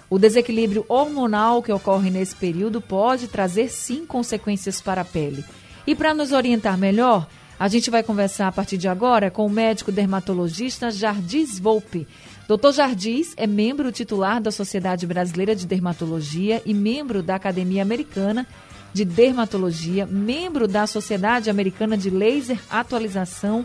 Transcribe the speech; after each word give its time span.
O 0.08 0.16
desequilíbrio 0.16 0.86
hormonal 0.88 1.60
que 1.60 1.72
ocorre 1.72 2.08
nesse 2.08 2.36
período 2.36 2.80
pode 2.80 3.26
trazer 3.26 3.68
sim 3.68 4.06
consequências 4.06 4.80
para 4.80 5.00
a 5.00 5.04
pele. 5.04 5.44
E 5.86 5.95
para 5.95 6.14
nos 6.14 6.32
orientar 6.32 6.78
melhor, 6.78 7.27
a 7.59 7.68
gente 7.68 7.90
vai 7.90 8.02
conversar 8.02 8.48
a 8.48 8.52
partir 8.52 8.77
de 8.77 8.88
agora 8.88 9.30
com 9.30 9.46
o 9.46 9.50
médico 9.50 9.92
dermatologista 9.92 10.90
Jardis 10.90 11.59
Volpe. 11.59 12.06
Dr. 12.48 12.73
Jardis 12.73 13.34
é 13.36 13.46
membro 13.46 13.92
titular 13.92 14.40
da 14.40 14.50
Sociedade 14.50 15.06
Brasileira 15.06 15.54
de 15.54 15.66
Dermatologia 15.66 16.62
e 16.66 16.74
membro 16.74 17.23
da 17.23 17.37
Academia 17.37 17.82
Americana 17.82 18.46
de 18.92 19.04
Dermatologia, 19.04 20.06
membro 20.06 20.68
da 20.68 20.87
Sociedade 20.87 21.48
Americana 21.48 21.96
de 21.96 22.10
Laser 22.10 22.59
Atualização 22.68 23.64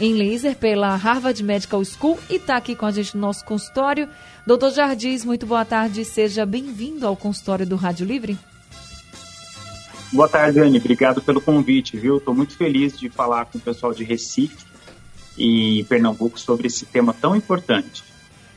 em 0.00 0.14
Laser 0.14 0.56
pela 0.56 0.96
Harvard 0.96 1.42
Medical 1.42 1.84
School 1.84 2.18
e 2.30 2.36
está 2.36 2.56
aqui 2.56 2.74
com 2.74 2.86
a 2.86 2.90
gente 2.90 3.14
no 3.14 3.20
nosso 3.20 3.44
consultório. 3.44 4.08
Doutor 4.46 4.70
Jardis, 4.70 5.24
muito 5.24 5.46
boa 5.46 5.64
tarde, 5.64 6.04
seja 6.04 6.46
bem-vindo 6.46 7.06
ao 7.06 7.16
consultório 7.16 7.66
do 7.66 7.76
Rádio 7.76 8.06
Livre. 8.06 8.38
Boa 10.12 10.28
tarde, 10.28 10.60
Anne. 10.60 10.76
Obrigado 10.76 11.22
pelo 11.22 11.40
convite, 11.40 11.96
viu? 11.96 12.18
Estou 12.18 12.34
muito 12.34 12.54
feliz 12.54 12.98
de 12.98 13.08
falar 13.08 13.46
com 13.46 13.56
o 13.56 13.60
pessoal 13.60 13.94
de 13.94 14.04
Recife 14.04 14.66
e 15.38 15.86
Pernambuco 15.88 16.38
sobre 16.38 16.66
esse 16.66 16.84
tema 16.84 17.14
tão 17.14 17.34
importante. 17.34 18.04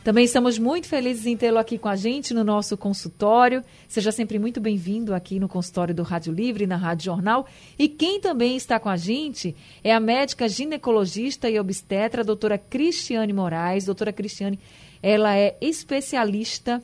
Também 0.03 0.25
estamos 0.25 0.59
muito 0.59 0.87
felizes 0.87 1.25
em 1.25 1.37
tê-lo 1.37 1.57
aqui 1.57 1.77
com 1.77 1.87
a 1.87 1.95
gente 1.95 2.33
no 2.33 2.43
nosso 2.43 2.75
consultório. 2.75 3.63
Seja 3.87 4.11
sempre 4.11 4.37
muito 4.37 4.59
bem-vindo 4.59 5.15
aqui 5.15 5.39
no 5.39 5.47
consultório 5.47 5.95
do 5.95 6.03
Rádio 6.03 6.33
Livre, 6.33 6.67
na 6.67 6.75
Rádio 6.75 7.05
Jornal. 7.05 7.47
E 7.79 7.87
quem 7.87 8.19
também 8.19 8.57
está 8.57 8.77
com 8.77 8.89
a 8.89 8.97
gente 8.97 9.55
é 9.81 9.93
a 9.93 9.99
médica 9.99 10.49
ginecologista 10.49 11.49
e 11.49 11.57
obstetra, 11.57 12.21
doutora 12.21 12.57
Cristiane 12.57 13.31
Moraes. 13.31 13.85
Doutora 13.85 14.11
Cristiane, 14.11 14.59
ela 15.01 15.37
é 15.37 15.55
especialista 15.61 16.83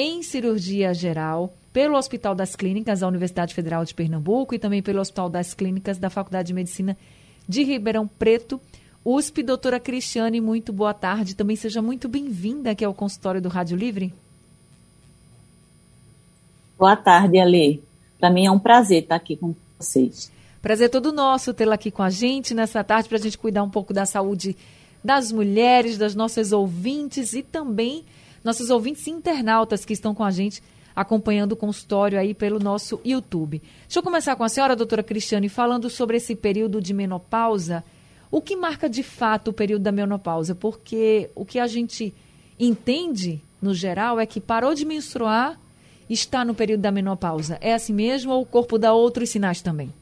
em 0.00 0.22
cirurgia 0.22 0.94
geral 0.94 1.52
pelo 1.72 1.96
Hospital 1.96 2.32
das 2.32 2.54
Clínicas 2.54 3.00
da 3.00 3.08
Universidade 3.08 3.52
Federal 3.52 3.84
de 3.84 3.92
Pernambuco 3.92 4.54
e 4.54 4.58
também 4.58 4.80
pelo 4.80 5.00
Hospital 5.00 5.28
das 5.28 5.54
Clínicas 5.54 5.98
da 5.98 6.08
Faculdade 6.08 6.46
de 6.46 6.54
Medicina 6.54 6.96
de 7.48 7.64
Ribeirão 7.64 8.06
Preto. 8.06 8.60
USP, 9.04 9.42
doutora 9.42 9.80
Cristiane, 9.80 10.40
muito 10.40 10.72
boa 10.72 10.94
tarde. 10.94 11.34
Também 11.34 11.56
seja 11.56 11.82
muito 11.82 12.08
bem-vinda 12.08 12.70
aqui 12.70 12.84
ao 12.84 12.94
consultório 12.94 13.42
do 13.42 13.48
Rádio 13.48 13.76
Livre. 13.76 14.14
Boa 16.78 16.94
tarde, 16.94 17.40
Ale. 17.40 17.82
Para 18.20 18.30
mim 18.30 18.46
é 18.46 18.52
um 18.52 18.58
prazer 18.60 19.02
estar 19.02 19.16
aqui 19.16 19.34
com 19.34 19.52
vocês. 19.80 20.30
Prazer 20.62 20.90
todo 20.90 21.10
nosso 21.10 21.52
tê-la 21.52 21.74
aqui 21.74 21.90
com 21.90 22.04
a 22.04 22.10
gente 22.10 22.54
nessa 22.54 22.84
tarde 22.84 23.08
para 23.08 23.18
a 23.18 23.20
gente 23.20 23.36
cuidar 23.36 23.64
um 23.64 23.70
pouco 23.70 23.92
da 23.92 24.06
saúde 24.06 24.56
das 25.02 25.32
mulheres, 25.32 25.98
das 25.98 26.14
nossas 26.14 26.52
ouvintes 26.52 27.32
e 27.32 27.42
também 27.42 28.04
nossos 28.48 28.70
ouvintes 28.70 29.06
internautas 29.06 29.84
que 29.84 29.92
estão 29.92 30.14
com 30.14 30.24
a 30.24 30.30
gente 30.30 30.62
acompanhando 30.96 31.52
o 31.52 31.56
consultório 31.56 32.18
aí 32.18 32.32
pelo 32.32 32.58
nosso 32.58 32.98
YouTube. 33.04 33.62
Deixa 33.82 33.98
eu 33.98 34.02
começar 34.02 34.34
com 34.36 34.42
a 34.42 34.48
senhora, 34.48 34.74
doutora 34.74 35.02
Cristiane, 35.02 35.50
falando 35.50 35.90
sobre 35.90 36.16
esse 36.16 36.34
período 36.34 36.80
de 36.80 36.94
menopausa. 36.94 37.84
O 38.30 38.40
que 38.40 38.56
marca 38.56 38.88
de 38.88 39.02
fato 39.02 39.48
o 39.48 39.52
período 39.52 39.82
da 39.82 39.92
menopausa? 39.92 40.54
Porque 40.54 41.28
o 41.34 41.44
que 41.44 41.58
a 41.58 41.66
gente 41.66 42.14
entende, 42.58 43.42
no 43.60 43.74
geral, 43.74 44.18
é 44.18 44.24
que 44.24 44.40
parou 44.40 44.74
de 44.74 44.86
menstruar, 44.86 45.60
está 46.08 46.42
no 46.42 46.54
período 46.54 46.80
da 46.80 46.90
menopausa. 46.90 47.58
É 47.60 47.74
assim 47.74 47.92
mesmo 47.92 48.32
ou 48.32 48.40
o 48.40 48.46
corpo 48.46 48.78
dá 48.78 48.94
outros 48.94 49.28
sinais 49.28 49.60
também? 49.60 49.92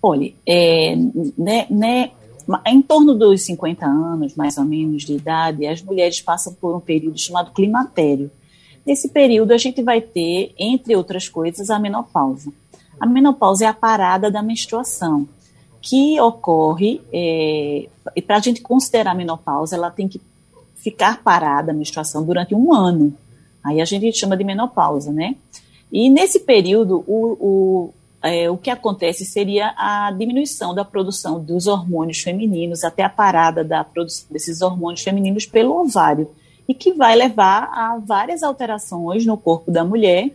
Olha, 0.00 0.32
é, 0.46 0.94
né, 1.36 1.66
né, 1.68 2.12
em 2.66 2.80
torno 2.80 3.14
dos 3.14 3.42
50 3.42 3.84
anos, 3.84 4.34
mais 4.34 4.56
ou 4.56 4.64
menos, 4.64 5.04
de 5.04 5.14
idade, 5.14 5.66
as 5.66 5.82
mulheres 5.82 6.20
passam 6.20 6.54
por 6.54 6.74
um 6.74 6.80
período 6.80 7.18
chamado 7.18 7.52
climatério, 7.52 8.30
Nesse 8.88 9.10
período, 9.10 9.52
a 9.52 9.58
gente 9.58 9.82
vai 9.82 10.00
ter, 10.00 10.54
entre 10.58 10.96
outras 10.96 11.28
coisas, 11.28 11.68
a 11.68 11.78
menopausa. 11.78 12.50
A 12.98 13.04
menopausa 13.04 13.66
é 13.66 13.68
a 13.68 13.74
parada 13.74 14.30
da 14.30 14.42
menstruação, 14.42 15.28
que 15.78 16.18
ocorre, 16.18 17.02
é, 17.12 17.86
e 18.16 18.22
para 18.22 18.36
a 18.36 18.40
gente 18.40 18.62
considerar 18.62 19.10
a 19.10 19.14
menopausa, 19.14 19.76
ela 19.76 19.90
tem 19.90 20.08
que 20.08 20.18
ficar 20.74 21.22
parada 21.22 21.70
a 21.70 21.74
menstruação 21.74 22.24
durante 22.24 22.54
um 22.54 22.72
ano. 22.72 23.12
Aí 23.62 23.78
a 23.78 23.84
gente 23.84 24.10
chama 24.18 24.38
de 24.38 24.42
menopausa, 24.42 25.12
né? 25.12 25.36
E 25.92 26.08
nesse 26.08 26.40
período, 26.40 27.04
o, 27.06 27.36
o, 27.38 27.94
é, 28.22 28.50
o 28.50 28.56
que 28.56 28.70
acontece 28.70 29.24
seria 29.24 29.72
a 29.76 30.10
diminuição 30.10 30.74
da 30.74 30.84
produção 30.84 31.42
dos 31.42 31.66
hormônios 31.66 32.20
femininos, 32.20 32.82
até 32.82 33.02
a 33.02 33.08
parada 33.08 33.62
da 33.62 33.84
produção 33.84 34.26
desses 34.30 34.60
hormônios 34.60 35.02
femininos 35.02 35.46
pelo 35.46 35.80
ovário 35.80 36.28
e 36.68 36.74
que 36.74 36.92
vai 36.92 37.16
levar 37.16 37.70
a 37.72 37.98
várias 37.98 38.42
alterações 38.42 39.24
no 39.24 39.38
corpo 39.38 39.70
da 39.70 39.84
mulher, 39.84 40.30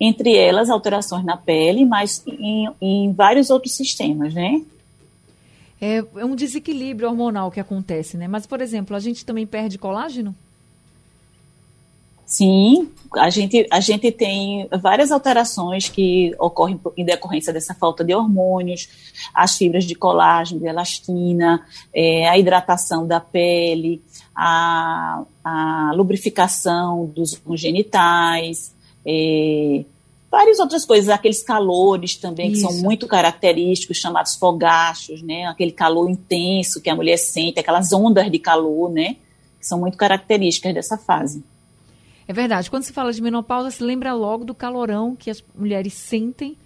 entre 0.00 0.36
elas 0.36 0.68
alterações 0.68 1.24
na 1.24 1.36
pele, 1.36 1.84
mas 1.84 2.24
em, 2.26 2.68
em 2.80 3.12
vários 3.12 3.50
outros 3.50 3.74
sistemas, 3.74 4.34
né? 4.34 4.62
É, 5.80 5.98
é 6.16 6.24
um 6.24 6.34
desequilíbrio 6.34 7.08
hormonal 7.08 7.50
que 7.50 7.60
acontece, 7.60 8.16
né? 8.16 8.26
Mas, 8.26 8.46
por 8.46 8.60
exemplo, 8.60 8.96
a 8.96 9.00
gente 9.00 9.24
também 9.24 9.46
perde 9.46 9.78
colágeno? 9.78 10.34
Sim, 12.34 12.90
a 13.16 13.30
gente, 13.30 13.64
a 13.70 13.78
gente 13.78 14.10
tem 14.10 14.68
várias 14.82 15.12
alterações 15.12 15.88
que 15.88 16.34
ocorrem 16.36 16.80
em 16.96 17.04
decorrência 17.04 17.52
dessa 17.52 17.74
falta 17.74 18.02
de 18.02 18.12
hormônios, 18.12 18.88
as 19.32 19.56
fibras 19.56 19.84
de 19.84 19.94
colágeno, 19.94 20.60
de 20.60 20.66
elastina, 20.66 21.64
é, 21.94 22.28
a 22.28 22.36
hidratação 22.36 23.06
da 23.06 23.20
pele, 23.20 24.02
a, 24.34 25.22
a 25.44 25.92
lubrificação 25.94 27.06
dos 27.06 27.40
genitais, 27.54 28.74
é, 29.06 29.84
várias 30.28 30.58
outras 30.58 30.84
coisas, 30.84 31.08
aqueles 31.08 31.40
calores 31.40 32.16
também 32.16 32.50
Isso. 32.50 32.66
que 32.66 32.72
são 32.72 32.82
muito 32.82 33.06
característicos, 33.06 33.96
chamados 33.96 34.34
fogachos, 34.34 35.22
né? 35.22 35.46
Aquele 35.46 35.70
calor 35.70 36.10
intenso 36.10 36.82
que 36.82 36.90
a 36.90 36.96
mulher 36.96 37.16
sente, 37.16 37.60
aquelas 37.60 37.92
ondas 37.92 38.28
de 38.28 38.40
calor, 38.40 38.90
né? 38.90 39.18
Que 39.60 39.64
são 39.68 39.78
muito 39.78 39.96
características 39.96 40.74
dessa 40.74 40.98
fase. 40.98 41.44
É 42.26 42.32
verdade. 42.32 42.70
Quando 42.70 42.84
se 42.84 42.92
fala 42.92 43.12
de 43.12 43.22
menopausa, 43.22 43.70
se 43.70 43.82
lembra 43.82 44.12
logo 44.14 44.44
do 44.44 44.54
calorão 44.54 45.14
que 45.14 45.30
as 45.30 45.44
mulheres 45.54 45.94
sentem 45.94 46.56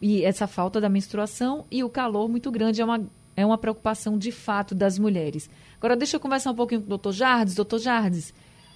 e 0.00 0.24
essa 0.24 0.46
falta 0.46 0.80
da 0.80 0.88
menstruação 0.88 1.64
e 1.70 1.84
o 1.84 1.88
calor 1.88 2.28
muito 2.28 2.50
grande 2.50 2.82
é 2.82 2.84
uma, 2.84 3.00
é 3.36 3.46
uma 3.46 3.56
preocupação 3.58 4.18
de 4.18 4.32
fato 4.32 4.74
das 4.74 4.98
mulheres. 4.98 5.48
Agora, 5.78 5.96
deixa 5.96 6.16
eu 6.16 6.20
conversar 6.20 6.50
um 6.50 6.54
pouquinho 6.54 6.80
com 6.80 6.86
o 6.86 6.90
doutor 6.90 7.12
Jardes. 7.12 7.54
Doutor 7.54 7.78
Jardes, 7.78 8.34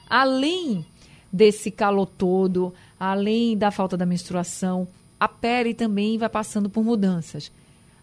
além 0.09 0.87
desse 1.33 1.71
calor 1.71 2.07
todo, 2.07 2.73
além 2.99 3.57
da 3.57 3.71
falta 3.71 3.97
da 3.97 4.07
menstruação, 4.07 4.89
a 5.19 5.29
pele 5.29 5.75
também 5.75 6.17
vai 6.17 6.29
passando 6.29 6.71
por 6.71 6.85
mudanças. 6.85 7.53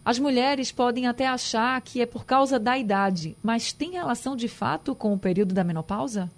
As 0.04 0.20
mulheres 0.20 0.70
podem 0.70 1.08
até 1.08 1.26
achar 1.26 1.80
que 1.80 2.00
é 2.00 2.06
por 2.06 2.24
causa 2.24 2.60
da 2.60 2.78
idade, 2.78 3.36
mas 3.42 3.72
tem 3.72 3.92
relação 3.92 4.36
de 4.36 4.46
fato 4.46 4.94
com 4.94 5.12
o 5.12 5.18
período 5.18 5.52
da 5.52 5.64
menopausa? 5.64 6.30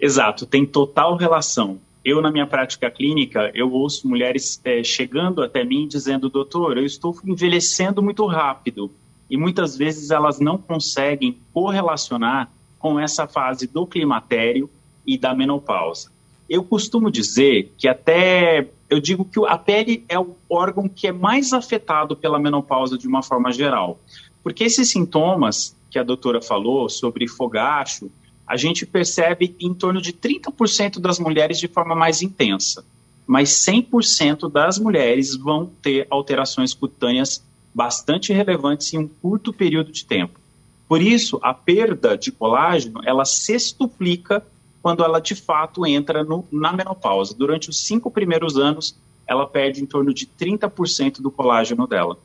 Exato, 0.00 0.46
tem 0.46 0.64
total 0.64 1.16
relação. 1.16 1.78
Eu, 2.04 2.22
na 2.22 2.30
minha 2.30 2.46
prática 2.46 2.90
clínica, 2.90 3.50
eu 3.54 3.72
ouço 3.72 4.08
mulheres 4.08 4.60
é, 4.64 4.82
chegando 4.82 5.42
até 5.42 5.64
mim 5.64 5.86
dizendo, 5.88 6.28
doutor, 6.28 6.78
eu 6.78 6.84
estou 6.84 7.14
envelhecendo 7.24 8.02
muito 8.02 8.24
rápido. 8.26 8.90
E 9.28 9.36
muitas 9.36 9.76
vezes 9.76 10.10
elas 10.10 10.38
não 10.40 10.56
conseguem 10.56 11.38
correlacionar 11.52 12.50
com 12.78 12.98
essa 12.98 13.26
fase 13.26 13.66
do 13.66 13.86
climatério 13.86 14.70
e 15.06 15.18
da 15.18 15.34
menopausa. 15.34 16.10
Eu 16.48 16.64
costumo 16.64 17.10
dizer 17.10 17.74
que 17.76 17.88
até 17.88 18.68
eu 18.88 19.00
digo 19.00 19.24
que 19.24 19.44
a 19.46 19.58
pele 19.58 20.04
é 20.08 20.18
o 20.18 20.34
órgão 20.48 20.88
que 20.88 21.08
é 21.08 21.12
mais 21.12 21.52
afetado 21.52 22.16
pela 22.16 22.38
menopausa 22.38 22.96
de 22.96 23.06
uma 23.06 23.22
forma 23.22 23.52
geral. 23.52 24.00
Porque 24.42 24.64
esses 24.64 24.90
sintomas 24.90 25.76
que 25.90 25.98
a 25.98 26.02
doutora 26.02 26.40
falou 26.40 26.88
sobre 26.88 27.28
fogacho, 27.28 28.10
a 28.48 28.56
gente 28.56 28.86
percebe 28.86 29.54
em 29.60 29.74
torno 29.74 30.00
de 30.00 30.12
30% 30.12 30.98
das 30.98 31.18
mulheres 31.18 31.58
de 31.58 31.68
forma 31.68 31.94
mais 31.94 32.22
intensa, 32.22 32.82
mas 33.26 33.50
100% 33.50 34.50
das 34.50 34.78
mulheres 34.78 35.36
vão 35.36 35.70
ter 35.82 36.06
alterações 36.08 36.72
cutâneas 36.72 37.44
bastante 37.74 38.32
relevantes 38.32 38.92
em 38.94 38.98
um 38.98 39.06
curto 39.06 39.52
período 39.52 39.92
de 39.92 40.04
tempo. 40.06 40.40
Por 40.88 41.02
isso, 41.02 41.38
a 41.42 41.52
perda 41.52 42.16
de 42.16 42.32
colágeno, 42.32 43.02
ela 43.04 43.26
sextuplica 43.26 44.42
quando 44.80 45.04
ela 45.04 45.20
de 45.20 45.34
fato 45.34 45.84
entra 45.84 46.24
no, 46.24 46.46
na 46.50 46.72
menopausa. 46.72 47.34
Durante 47.34 47.68
os 47.68 47.78
cinco 47.78 48.10
primeiros 48.10 48.56
anos, 48.56 48.96
ela 49.26 49.46
perde 49.46 49.82
em 49.82 49.86
torno 49.86 50.14
de 50.14 50.26
30% 50.26 51.20
do 51.20 51.30
colágeno 51.30 51.86
dela. 51.86 52.18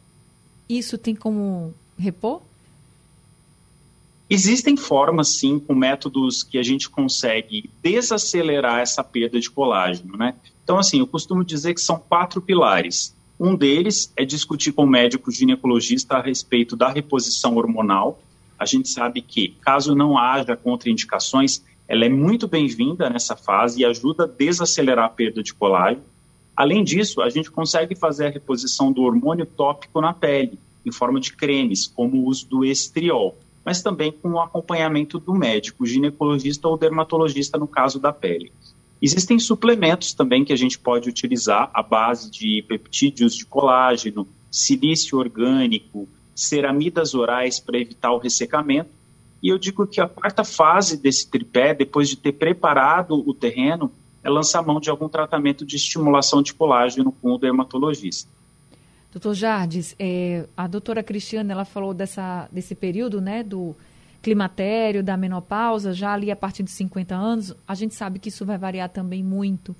Isso 0.70 0.98
tem 0.98 1.14
como 1.14 1.74
repor? 1.98 2.42
Existem 4.30 4.76
formas, 4.78 5.38
sim, 5.40 5.60
com 5.60 5.76
métodos 5.76 6.44
que 6.44 6.58
a 6.58 6.64
gente 6.64 6.90
consegue 6.90 7.70
desacelerar 7.82 8.80
essa 8.80 9.04
perda 9.04 9.40
de 9.40 9.50
colágeno, 9.50 10.18
né? 10.18 10.36
Então, 10.64 10.80
assim, 10.80 11.00
eu 11.00 11.08
costumo 11.08 11.44
dizer 11.44 11.74
que 11.74 11.82
são 11.82 12.00
quatro 12.00 12.42
pilares. 12.42 13.16
Um 13.40 13.56
deles 13.56 14.14
é 14.16 14.24
discutir 14.24 14.72
com 14.72 14.84
o 14.84 14.90
médico 14.90 15.30
ginecologista 15.30 16.16
a 16.16 16.22
respeito 16.22 16.76
da 16.76 16.90
reposição 16.90 17.58
hormonal. 17.58 18.22
A 18.58 18.66
gente 18.66 18.88
sabe 18.88 19.22
que, 19.22 19.58
caso 19.62 19.94
não 19.94 20.18
haja 20.18 20.56
contraindicações, 20.56 21.62
ela 21.88 22.06
é 22.06 22.10
muito 22.10 22.48
bem-vinda 22.48 23.10
nessa 23.10 23.36
fase 23.36 23.82
e 23.82 23.86
ajuda 23.86 24.24
a 24.24 24.28
desacelerar 24.28 25.06
a 25.06 25.10
perda 25.10 25.44
de 25.44 25.54
colágeno. 25.54 26.04
Além 26.56 26.84
disso, 26.84 27.22
a 27.22 27.30
gente 27.30 27.52
consegue 27.52 27.96
fazer 27.96 28.28
a 28.28 28.30
reposição 28.30 28.92
do 28.92 29.02
hormônio 29.02 29.46
tópico 29.46 30.00
na 30.00 30.14
pele, 30.14 30.58
em 30.86 30.92
forma 30.92 31.20
de 31.20 31.34
cremes, 31.34 31.88
como 31.88 32.18
o 32.18 32.26
uso 32.28 32.48
do 32.48 32.64
estriol, 32.64 33.38
mas 33.66 33.82
também 33.82 34.12
com 34.12 34.32
o 34.32 34.40
acompanhamento 34.40 35.20
do 35.20 35.34
médico, 35.34 35.86
ginecologista 35.86 36.68
ou 36.68 36.78
dermatologista 36.78 37.58
no 37.58 37.68
caso 37.68 38.00
da 38.00 38.12
pele. 38.12 38.52
Existem 39.02 39.38
suplementos 39.38 40.14
também 40.14 40.46
que 40.46 40.54
a 40.54 40.56
gente 40.56 40.80
pode 40.80 41.10
utilizar 41.10 41.70
à 41.74 41.84
base 41.84 42.32
de 42.32 42.64
peptídeos 42.68 43.36
de 43.36 43.46
colágeno, 43.46 44.28
silício 44.50 45.18
orgânico, 45.18 46.08
ceramidas 46.36 47.14
orais 47.14 47.60
para 47.60 47.78
evitar 47.78 48.14
o 48.14 48.18
ressecamento. 48.18 48.90
E 49.42 49.50
eu 49.50 49.58
digo 49.58 49.86
que 49.86 50.00
a 50.00 50.08
quarta 50.08 50.44
fase 50.44 50.96
desse 50.96 51.30
tripé, 51.30 51.74
depois 51.74 52.08
de 52.08 52.16
ter 52.16 52.32
preparado 52.32 53.16
o 53.28 53.34
terreno, 53.34 53.92
é 54.24 54.30
lançar 54.30 54.66
mão 54.66 54.80
de 54.80 54.90
algum 54.90 55.10
tratamento 55.10 55.66
de 55.66 55.76
estimulação 55.76 56.42
de 56.42 56.54
colágeno 56.54 57.12
com 57.12 57.34
o 57.34 57.38
dermatologista. 57.38 58.30
Doutor 59.14 59.36
Jardes, 59.36 59.96
é, 60.00 60.48
a 60.58 60.66
doutora 60.66 61.04
Cristiana 61.04 61.54
ela 61.54 61.66
falou 61.66 61.94
dessa, 61.94 62.50
desse 62.52 62.74
período 62.74 63.22
né, 63.22 63.44
do 63.44 63.76
climatério, 64.24 65.04
da 65.04 65.16
menopausa, 65.16 65.94
já 65.94 66.14
ali 66.14 66.32
a 66.32 66.36
partir 66.36 66.64
de 66.64 66.72
50 66.72 67.14
anos. 67.14 67.56
A 67.68 67.76
gente 67.76 67.94
sabe 67.94 68.18
que 68.18 68.30
isso 68.30 68.44
vai 68.44 68.58
variar 68.58 68.90
também 68.90 69.22
muito 69.22 69.76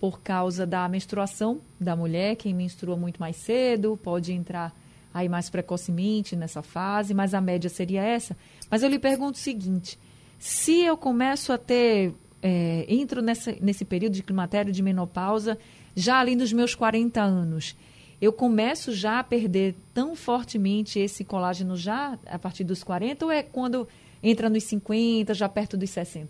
por 0.00 0.20
causa 0.20 0.66
da 0.66 0.88
menstruação 0.88 1.60
da 1.78 1.94
mulher. 1.94 2.34
Quem 2.34 2.52
menstrua 2.52 2.96
muito 2.96 3.20
mais 3.20 3.36
cedo 3.36 3.96
pode 4.02 4.32
entrar 4.32 4.74
aí 5.14 5.28
mais 5.28 5.48
precocemente 5.48 6.34
nessa 6.34 6.60
fase, 6.60 7.14
mas 7.14 7.34
a 7.34 7.40
média 7.40 7.70
seria 7.70 8.02
essa. 8.02 8.36
Mas 8.68 8.82
eu 8.82 8.88
lhe 8.88 8.98
pergunto 8.98 9.38
o 9.38 9.40
seguinte: 9.40 9.96
se 10.40 10.80
eu 10.80 10.96
começo 10.96 11.52
a 11.52 11.58
ter, 11.58 12.12
é, 12.42 12.84
entro 12.88 13.22
nessa, 13.22 13.54
nesse 13.60 13.84
período 13.84 14.14
de 14.14 14.24
climatério, 14.24 14.72
de 14.72 14.82
menopausa, 14.82 15.56
já 15.94 16.18
ali 16.18 16.34
nos 16.34 16.52
meus 16.52 16.74
40 16.74 17.22
anos, 17.22 17.76
eu 18.22 18.32
começo 18.32 18.92
já 18.92 19.18
a 19.18 19.24
perder 19.24 19.74
tão 19.92 20.14
fortemente 20.14 20.96
esse 21.00 21.24
colágeno 21.24 21.76
já 21.76 22.16
a 22.24 22.38
partir 22.38 22.62
dos 22.62 22.84
40 22.84 23.24
ou 23.24 23.32
é 23.32 23.42
quando 23.42 23.88
entra 24.22 24.48
nos 24.48 24.62
50, 24.62 25.34
já 25.34 25.48
perto 25.48 25.76
dos 25.76 25.90
60? 25.90 26.28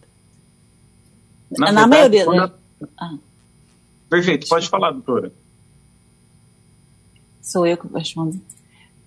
Na, 1.50 1.70
Na 1.70 1.86
verdade, 1.86 2.24
maioria. 2.24 2.46
Né? 2.46 2.52
Ah. 2.98 3.14
Perfeito, 4.08 4.48
pode 4.48 4.70
falar, 4.70 4.92
doutora. 4.92 5.30
Sou 7.42 7.66
eu 7.66 7.76
que 7.76 7.86
respondo. 7.92 8.40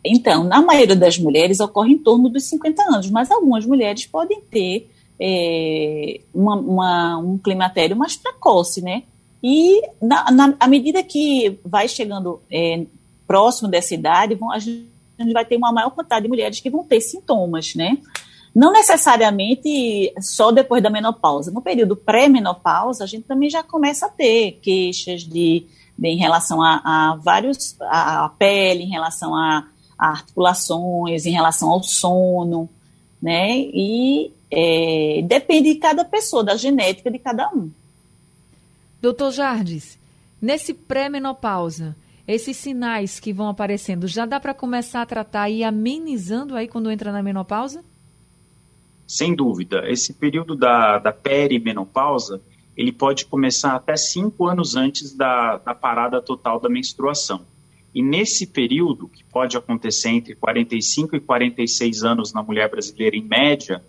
Então, 0.06 0.44
na 0.44 0.62
maioria 0.62 0.96
das 0.96 1.18
mulheres 1.18 1.60
ocorre 1.60 1.94
em 1.94 1.98
torno 1.98 2.30
dos 2.30 2.44
50 2.44 2.84
anos, 2.84 3.10
mas 3.10 3.32
algumas 3.32 3.66
mulheres 3.66 4.06
podem 4.06 4.42
ter 4.42 4.92
é, 5.20 6.22
uma, 6.32 6.56
uma, 6.56 7.18
um 7.18 7.40
climatério 7.40 7.96
mais 7.96 8.16
precoce, 8.16 8.80
né? 8.80 9.02
E 9.48 9.80
na, 10.02 10.32
na, 10.32 10.56
à 10.60 10.68
medida 10.68 11.04
que 11.04 11.60
vai 11.64 11.88
chegando 11.88 12.42
é, 12.52 12.84
próximo 13.28 13.70
dessa 13.70 13.94
idade, 13.94 14.34
vão, 14.34 14.52
a 14.52 14.58
gente 14.58 14.90
vai 15.34 15.46
ter 15.46 15.56
uma 15.56 15.72
maior 15.72 15.92
quantidade 15.92 16.24
de 16.24 16.30
mulheres 16.30 16.60
que 16.60 16.68
vão 16.68 16.84
ter 16.84 17.00
sintomas, 17.00 17.76
né? 17.76 17.96
Não 18.56 18.74
necessariamente 18.74 20.12
só 20.20 20.52
depois 20.52 20.82
da 20.82 20.90
menopausa. 20.90 21.52
No 21.52 21.62
período 21.62 21.96
pré-menopausa, 21.96 23.04
a 23.04 23.08
gente 23.08 23.28
também 23.28 23.48
já 23.48 23.62
começa 23.62 24.08
a 24.08 24.10
ter 24.10 24.54
queixas 24.64 25.22
de, 25.22 25.68
de 25.96 26.08
em 26.08 26.18
relação 26.18 26.60
a, 26.60 26.82
a 26.84 27.16
vários, 27.18 27.80
a, 27.82 28.26
a, 28.26 28.30
pele, 28.30 28.86
em 28.86 28.90
relação 28.90 29.36
a, 29.36 29.68
a, 29.96 30.08
articulações, 30.08 31.28
em 31.28 31.32
relação 31.32 31.70
ao 31.70 31.84
sono, 31.84 32.68
né? 33.22 33.60
E 33.60 34.34
é, 34.50 35.22
depende 35.24 35.72
de 35.72 35.80
cada 35.80 36.04
pessoa, 36.04 36.44
da 36.44 36.56
genética 36.56 37.12
de 37.12 37.20
cada 37.20 37.48
um. 37.50 37.70
Doutor 39.06 39.32
Jardes, 39.32 40.00
nesse 40.42 40.74
pré-menopausa, 40.74 41.96
esses 42.28 42.58
sinais 42.58 43.20
que 43.20 43.32
vão 43.32 43.48
aparecendo, 43.48 44.08
já 44.08 44.26
dá 44.26 44.40
para 44.40 44.52
começar 44.52 45.04
a 45.04 45.06
tratar 45.06 45.48
e 45.48 45.64
amenizando 45.64 46.56
aí 46.56 46.68
quando 46.68 46.90
entra 46.90 47.12
na 47.12 47.22
menopausa? 47.22 47.86
Sem 49.06 49.36
dúvida. 49.36 49.88
Esse 49.88 50.12
período 50.12 50.56
da, 50.56 50.98
da 50.98 51.12
perimenopausa, 51.12 52.42
ele 52.76 52.92
pode 52.92 53.28
começar 53.28 53.76
até 53.76 53.96
cinco 53.96 54.48
anos 54.48 54.76
antes 54.76 55.16
da, 55.16 55.58
da 55.58 55.76
parada 55.76 56.20
total 56.20 56.60
da 56.60 56.68
menstruação. 56.68 57.46
E 57.94 58.02
nesse 58.02 58.48
período, 58.48 59.08
que 59.08 59.24
pode 59.26 59.56
acontecer 59.56 60.10
entre 60.10 60.34
45 60.34 61.16
e 61.16 61.20
46 61.20 62.04
anos 62.04 62.34
na 62.34 62.42
mulher 62.42 62.72
brasileira 62.72 63.16
em 63.16 63.22
média, 63.22 63.84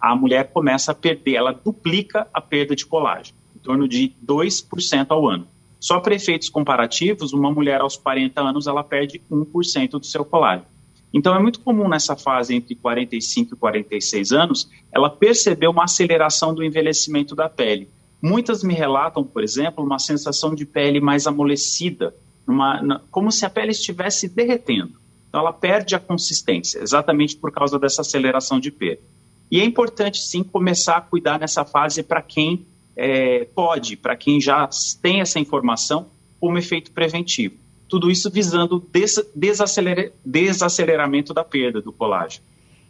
a 0.00 0.16
mulher 0.16 0.50
começa 0.50 0.92
a 0.92 0.94
perder, 0.94 1.34
ela 1.34 1.52
duplica 1.52 2.26
a 2.32 2.40
perda 2.40 2.74
de 2.74 2.86
colágeno 2.86 3.41
torno 3.62 3.88
de 3.88 4.12
2% 4.24 5.06
ao 5.10 5.28
ano. 5.28 5.46
Só 5.80 5.98
para 5.98 6.14
efeitos 6.14 6.48
comparativos, 6.48 7.32
uma 7.32 7.50
mulher 7.50 7.80
aos 7.80 7.96
40 7.96 8.40
anos 8.40 8.66
ela 8.66 8.84
perde 8.84 9.20
1% 9.30 9.90
do 9.90 10.06
seu 10.06 10.24
colágeno. 10.24 10.66
Então 11.12 11.34
é 11.34 11.38
muito 11.38 11.60
comum 11.60 11.88
nessa 11.88 12.16
fase 12.16 12.54
entre 12.54 12.74
45 12.74 13.54
e 13.54 13.58
46 13.58 14.32
anos 14.32 14.70
ela 14.90 15.10
perceber 15.10 15.68
uma 15.68 15.84
aceleração 15.84 16.54
do 16.54 16.64
envelhecimento 16.64 17.34
da 17.34 17.48
pele. 17.48 17.88
Muitas 18.22 18.62
me 18.62 18.72
relatam, 18.72 19.24
por 19.24 19.42
exemplo, 19.42 19.84
uma 19.84 19.98
sensação 19.98 20.54
de 20.54 20.64
pele 20.64 21.00
mais 21.00 21.26
amolecida, 21.26 22.14
uma, 22.46 23.02
como 23.10 23.32
se 23.32 23.44
a 23.44 23.50
pele 23.50 23.72
estivesse 23.72 24.28
derretendo. 24.28 24.94
Então 25.28 25.40
ela 25.40 25.52
perde 25.52 25.94
a 25.94 25.98
consistência, 25.98 26.78
exatamente 26.78 27.36
por 27.36 27.50
causa 27.50 27.78
dessa 27.78 28.02
aceleração 28.02 28.60
de 28.60 28.70
perda. 28.70 29.02
E 29.50 29.60
é 29.60 29.64
importante 29.64 30.18
sim 30.18 30.42
começar 30.42 30.96
a 30.96 31.00
cuidar 31.00 31.38
nessa 31.38 31.64
fase 31.64 32.02
para 32.02 32.22
quem 32.22 32.64
é, 32.96 33.44
pode, 33.44 33.96
para 33.96 34.16
quem 34.16 34.40
já 34.40 34.68
tem 35.00 35.20
essa 35.20 35.38
informação, 35.38 36.06
como 36.40 36.58
efeito 36.58 36.90
preventivo. 36.92 37.56
Tudo 37.88 38.10
isso 38.10 38.30
visando 38.30 38.84
des 38.90 39.20
desaceler 39.34 40.12
desaceleramento 40.24 41.34
da 41.34 41.44
perda 41.44 41.80
do 41.80 41.92
colágeno. 41.92 42.44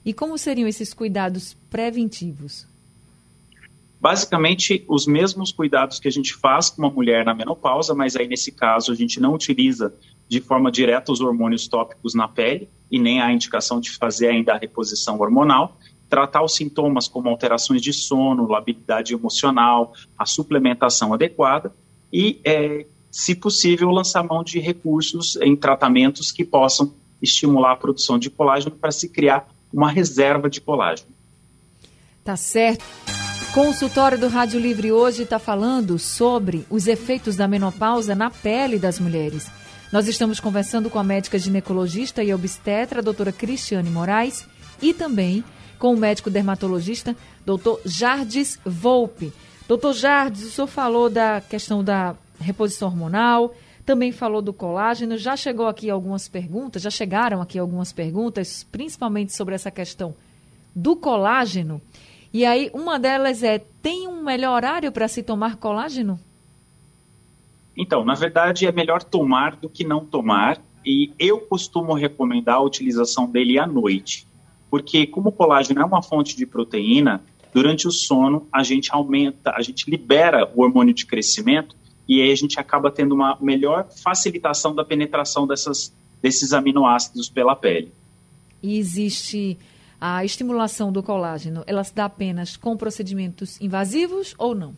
E 0.05 0.12
como 0.12 0.38
seriam 0.38 0.69
esses 0.69 0.95
cuidados 0.95 1.57
preventivos? 1.71 2.67
Basicamente, 4.00 4.85
os 4.88 5.07
mesmos 5.07 5.53
cuidados 5.53 6.00
que 6.00 6.09
a 6.09 6.11
gente 6.11 6.35
faz 6.35 6.71
com 6.71 6.83
uma 6.83 6.91
mulher 6.91 7.25
na 7.25 7.35
menopausa, 7.35 7.95
mas 7.95 8.17
aí 8.17 8.27
nesse 8.27 8.50
caso 8.50 8.91
a 8.91 8.97
gente 8.97 9.21
não 9.21 9.33
utiliza 9.33 9.95
de 10.29 10.41
forma 10.41 10.73
direta 10.73 11.12
os 11.12 11.21
hormônios 11.21 11.69
tópicos 11.69 12.15
na 12.15 12.27
pele 12.27 12.69
e 12.91 12.99
nem 12.99 13.21
há 13.21 13.33
indicação 13.33 13.81
de 13.81 13.91
fazer 13.91 14.29
ainda 14.29 14.55
a 14.55 14.59
reposição 14.59 15.21
hormonal 15.21 15.79
tratar 16.12 16.45
os 16.45 16.54
sintomas 16.54 17.09
como 17.09 17.31
alterações 17.31 17.81
de 17.81 17.90
sono, 17.90 18.47
labilidade 18.47 19.14
emocional, 19.14 19.95
a 20.19 20.26
suplementação 20.26 21.14
adequada 21.14 21.73
e, 22.12 22.38
é, 22.45 22.85
se 23.11 23.35
possível, 23.35 23.88
lançar 23.90 24.23
mão 24.23 24.45
de 24.45 24.61
recursos 24.61 25.37
em 25.37 25.57
tratamentos 25.57 26.31
que 26.31 26.45
possam 26.45 26.92
estimular 27.23 27.73
a 27.73 27.76
produção 27.76 28.19
de 28.19 28.28
colágeno 28.28 28.76
para 28.76 28.92
se 28.92 29.09
criar 29.09 29.49
uma 29.73 29.90
reserva 29.90 30.50
de 30.50 30.61
colágeno. 30.61 31.09
Tá 32.23 32.37
certo. 32.37 32.85
Consultório 33.54 34.19
do 34.19 34.28
Rádio 34.28 34.61
Livre 34.61 34.92
hoje 34.92 35.23
está 35.23 35.38
falando 35.38 35.99
sobre 35.99 36.66
os 36.69 36.87
efeitos 36.87 37.37
da 37.37 37.49
menopausa 37.49 38.14
na 38.14 38.31
pele 38.31 38.78
das 38.78 39.00
mulheres. 39.00 39.50
Nós 39.90 40.07
estamos 40.07 40.38
conversando 40.38 40.90
com 40.90 40.99
a 40.99 41.04
médica 41.04 41.38
ginecologista 41.38 42.23
e 42.23 42.35
obstetra, 42.35 42.99
a 42.99 43.02
doutora 43.02 43.33
Cristiane 43.33 43.88
Moraes, 43.88 44.47
e 44.83 44.92
também 44.92 45.42
com 45.83 45.95
o 45.95 45.97
médico 45.97 46.31
dermatologista, 46.31 47.17
doutor 47.45 47.81
Jardes 47.85 48.57
Volpe. 48.65 49.33
Doutor 49.67 49.93
Jardes, 49.95 50.45
o 50.45 50.51
senhor 50.53 50.69
falou 50.69 51.11
da 51.11 51.41
questão 51.41 51.83
da 51.83 52.15
reposição 52.39 52.87
hormonal, 52.87 53.53
também 53.85 54.12
falou 54.12 54.41
do 54.41 54.53
colágeno, 54.53 55.19
já 55.19 55.37
chegou 55.37 55.67
aqui 55.67 55.91
algumas 55.91 56.29
perguntas, 56.29 56.83
já 56.83 56.91
chegaram 56.91 57.43
aqui 57.43 57.59
algumas 57.59 57.93
perguntas, 57.93 58.62
principalmente 58.71 59.35
sobre 59.35 59.57
essa 59.57 59.73
questão 59.73 60.15
do 60.73 60.95
colágeno. 60.95 61.83
E 62.33 62.47
aí, 62.47 62.71
uma 62.73 62.97
delas 62.97 63.43
é: 63.43 63.59
tem 63.59 64.07
um 64.07 64.23
melhor 64.23 64.55
horário 64.55 64.93
para 64.93 65.09
se 65.09 65.21
tomar 65.21 65.57
colágeno? 65.57 66.17
Então, 67.77 68.05
na 68.05 68.15
verdade, 68.15 68.69
é 68.69 68.71
melhor 68.71 69.03
tomar 69.03 69.57
do 69.57 69.69
que 69.69 69.83
não 69.83 70.07
tomar, 70.07 70.62
e 70.87 71.12
eu 71.19 71.41
costumo 71.41 71.93
recomendar 71.93 72.59
a 72.59 72.62
utilização 72.62 73.29
dele 73.29 73.59
à 73.59 73.67
noite 73.67 74.31
porque 74.73 75.07
como 75.07 75.29
o 75.29 75.33
colágeno 75.33 75.83
é 75.83 75.85
uma 75.85 76.02
fonte 76.02 76.35
de 76.35 76.47
proteína, 76.47 77.23
durante 77.52 77.87
o 77.87 77.91
sono 77.91 78.49
a 78.50 78.62
gente 78.62 78.88
aumenta, 78.91 79.52
a 79.55 79.61
gente 79.61 79.91
libera 79.91 80.50
o 80.55 80.62
hormônio 80.62 80.95
de 80.95 81.05
crescimento 81.05 81.76
e 82.09 82.23
aí 82.23 82.33
a 82.33 82.35
gente 82.35 82.59
acaba 82.59 82.91
tendo 82.91 83.14
uma 83.14 83.37
melhor 83.38 83.87
facilitação 84.02 84.75
da 84.75 84.83
penetração 84.83 85.47
dessas, 85.47 85.95
desses 86.23 86.55
aminoácidos 86.55 87.29
pela 87.29 87.55
pele. 87.55 87.93
E 88.62 88.79
existe 88.79 89.59
a 90.00 90.25
estimulação 90.25 90.91
do 90.91 91.02
colágeno, 91.02 91.62
ela 91.67 91.85
se 91.85 91.95
dá 91.95 92.07
apenas 92.07 92.57
com 92.57 92.75
procedimentos 92.75 93.61
invasivos 93.61 94.35
ou 94.38 94.55
não? 94.55 94.75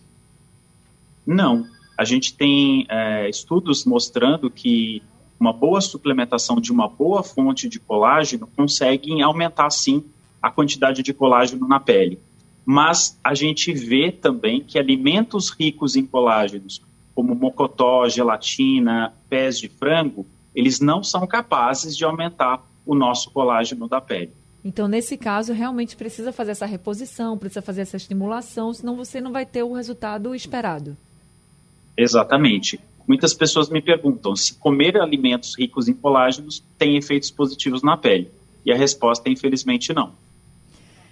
Não. 1.25 1.69
A 1.97 2.05
gente 2.05 2.35
tem 2.35 2.85
é, 2.89 3.31
estudos 3.31 3.85
mostrando 3.85 4.51
que 4.51 5.05
uma 5.39 5.53
boa 5.53 5.81
suplementação 5.81 6.61
de 6.61 6.73
uma 6.73 6.89
boa 6.89 7.23
fonte 7.23 7.69
de 7.69 7.79
colágeno 7.79 8.49
consegue 8.57 9.21
aumentar, 9.23 9.71
sim, 9.71 10.05
a 10.41 10.51
quantidade 10.51 11.03
de 11.03 11.13
colágeno 11.13 11.67
na 11.67 11.81
pele. 11.81 12.19
Mas 12.65 13.19
a 13.23 13.35
gente 13.35 13.73
vê 13.73 14.11
também 14.11 14.63
que 14.63 14.79
alimentos 14.79 15.51
ricos 15.51 15.97
em 15.97 16.07
colágenos, 16.07 16.81
como 17.15 17.35
mocotó, 17.35 18.09
gelatina, 18.09 19.13
pés 19.29 19.59
de 19.59 19.69
frango, 19.69 20.27
eles 20.55 20.81
não 20.81 21.03
são 21.03 21.27
capazes 21.27 21.97
de 21.97 22.05
aumentar 22.05 22.63
o 22.87 22.95
nosso 22.95 23.31
colágeno 23.31 23.89
da 23.89 24.01
pele. 24.01 24.33
Então, 24.65 24.89
nesse 24.89 25.19
caso, 25.19 25.53
realmente 25.53 25.95
precisa 25.95 26.33
fazer 26.33 26.53
essa 26.53 26.65
reposição, 26.65 27.37
precisa 27.37 27.61
fazer 27.61 27.83
essa 27.83 27.99
estimulação, 27.99 28.73
senão 28.73 28.97
você 28.97 29.21
não 29.21 29.31
vai 29.31 29.45
ter 29.45 29.63
o 29.63 29.75
resultado 29.75 30.35
esperado. 30.35 30.97
Exatamente. 31.97 32.81
Muitas 33.07 33.35
pessoas 33.35 33.69
me 33.69 33.83
perguntam 33.83 34.35
se 34.35 34.55
comer 34.55 34.97
alimentos 34.97 35.55
ricos 35.59 35.89
em 35.89 35.95
colágenos 35.95 36.65
tem 36.79 36.97
efeitos 36.97 37.31
positivos 37.31 37.83
na 37.83 37.97
pele. 37.97 38.31
E 38.65 38.73
a 38.73 38.77
resposta 38.77 39.29
é 39.29 39.33
infelizmente 39.33 39.93
não. 39.93 40.13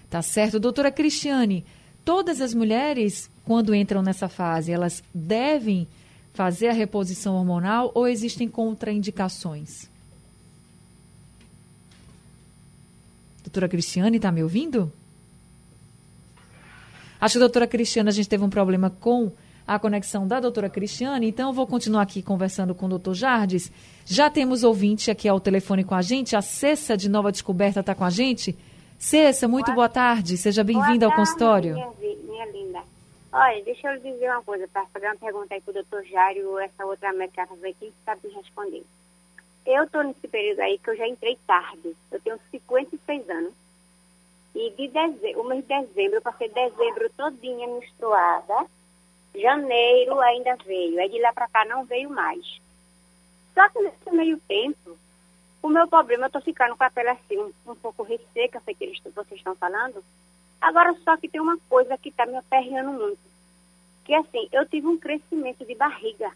Tá 0.09 0.21
certo. 0.21 0.59
Doutora 0.59 0.91
Cristiane, 0.91 1.63
todas 2.03 2.41
as 2.41 2.53
mulheres, 2.53 3.29
quando 3.45 3.75
entram 3.75 4.01
nessa 4.01 4.27
fase, 4.27 4.71
elas 4.71 5.03
devem 5.13 5.87
fazer 6.33 6.67
a 6.67 6.73
reposição 6.73 7.35
hormonal 7.35 7.91
ou 7.93 8.07
existem 8.07 8.47
contraindicações? 8.47 9.87
Doutora 13.43 13.69
Cristiane, 13.69 14.17
está 14.17 14.31
me 14.31 14.41
ouvindo? 14.41 14.91
Acho 17.21 17.33
que 17.33 17.39
doutora 17.39 17.67
Cristiane, 17.67 18.09
a 18.09 18.11
gente 18.11 18.27
teve 18.27 18.43
um 18.43 18.49
problema 18.49 18.89
com 18.89 19.31
a 19.67 19.79
conexão 19.79 20.27
da 20.27 20.39
doutora 20.39 20.69
Cristiane, 20.69 21.29
então 21.29 21.49
eu 21.49 21.53
vou 21.53 21.65
continuar 21.65 22.01
aqui 22.01 22.21
conversando 22.21 22.75
com 22.75 22.85
o 22.85 22.89
doutor 22.89 23.13
Jardes. 23.13 23.71
Já 24.05 24.29
temos 24.29 24.63
ouvinte 24.63 25.09
aqui 25.09 25.27
ao 25.27 25.39
telefone 25.39 25.83
com 25.83 25.95
a 25.95 26.01
gente, 26.01 26.35
a 26.35 26.41
Cessa 26.41 26.97
de 26.97 27.09
Nova 27.09 27.31
Descoberta 27.31 27.79
está 27.79 27.95
com 27.95 28.03
a 28.03 28.09
gente. 28.09 28.55
Cessa, 28.99 29.47
muito 29.47 29.65
boa, 29.67 29.75
boa 29.75 29.89
tarde, 29.89 30.37
seja 30.37 30.63
bem-vinda 30.63 31.05
ao 31.05 31.15
consultório. 31.15 31.73
Minha, 31.73 32.15
minha, 32.23 32.45
linda. 32.47 32.81
Olha, 33.31 33.63
deixa 33.63 33.87
eu 33.87 33.95
lhe 33.95 34.11
dizer 34.11 34.29
uma 34.29 34.43
coisa, 34.43 34.67
para 34.67 34.85
fazer 34.87 35.07
uma 35.07 35.15
pergunta 35.15 35.53
aí 35.53 35.61
para 35.61 35.71
o 35.71 35.73
doutor 35.73 36.03
Jário, 36.05 36.59
essa 36.59 36.85
outra 36.85 37.11
médica 37.13 37.43
aqui, 37.43 37.73
que 37.79 37.93
sabe 38.05 38.27
responder. 38.29 38.83
Eu 39.65 39.85
estou 39.85 40.03
nesse 40.03 40.27
período 40.27 40.59
aí 40.59 40.77
que 40.77 40.89
eu 40.89 40.97
já 40.97 41.07
entrei 41.07 41.37
tarde. 41.47 41.95
Eu 42.11 42.19
tenho 42.19 42.37
56 42.51 43.29
anos. 43.29 43.53
E 44.53 44.69
de 44.71 44.87
dezembro, 44.89 45.41
o 45.41 45.43
mês 45.45 45.65
de 45.65 45.67
dezembro, 45.67 46.17
eu 46.17 46.21
passei 46.21 46.49
dezembro 46.49 47.09
todinha 47.17 47.67
menstruada. 47.67 48.67
Janeiro 49.35 50.19
ainda 50.19 50.55
veio. 50.65 50.99
Aí 50.99 51.09
de 51.09 51.19
lá 51.19 51.33
para 51.33 51.47
cá 51.47 51.65
não 51.65 51.85
veio 51.85 52.09
mais. 52.09 52.61
Só 53.53 53.67
que 53.69 53.79
nesse 53.79 54.11
meio 54.11 54.39
tempo, 54.47 54.97
o 55.61 55.69
meu 55.69 55.87
problema, 55.87 56.25
eu 56.25 56.27
estou 56.27 56.41
ficando 56.41 56.75
com 56.75 56.83
a 56.83 56.89
pele 56.89 57.09
assim, 57.09 57.37
um, 57.65 57.75
pouco 57.75 58.03
resseca, 58.03 58.61
sei 58.65 58.75
que 58.75 58.83
eles, 58.83 58.99
vocês 59.15 59.39
estão 59.39 59.55
falando. 59.55 60.03
Agora, 60.59 60.95
só 61.03 61.15
que 61.17 61.29
tem 61.29 61.41
uma 61.41 61.57
coisa 61.69 61.97
que 61.97 62.09
está 62.09 62.25
me 62.25 62.35
aperreando 62.35 62.91
muito. 62.91 63.19
Que 64.03 64.13
assim, 64.13 64.47
eu 64.51 64.65
tive 64.65 64.87
um 64.87 64.97
crescimento 64.97 65.65
de 65.65 65.75
barriga. 65.75 66.31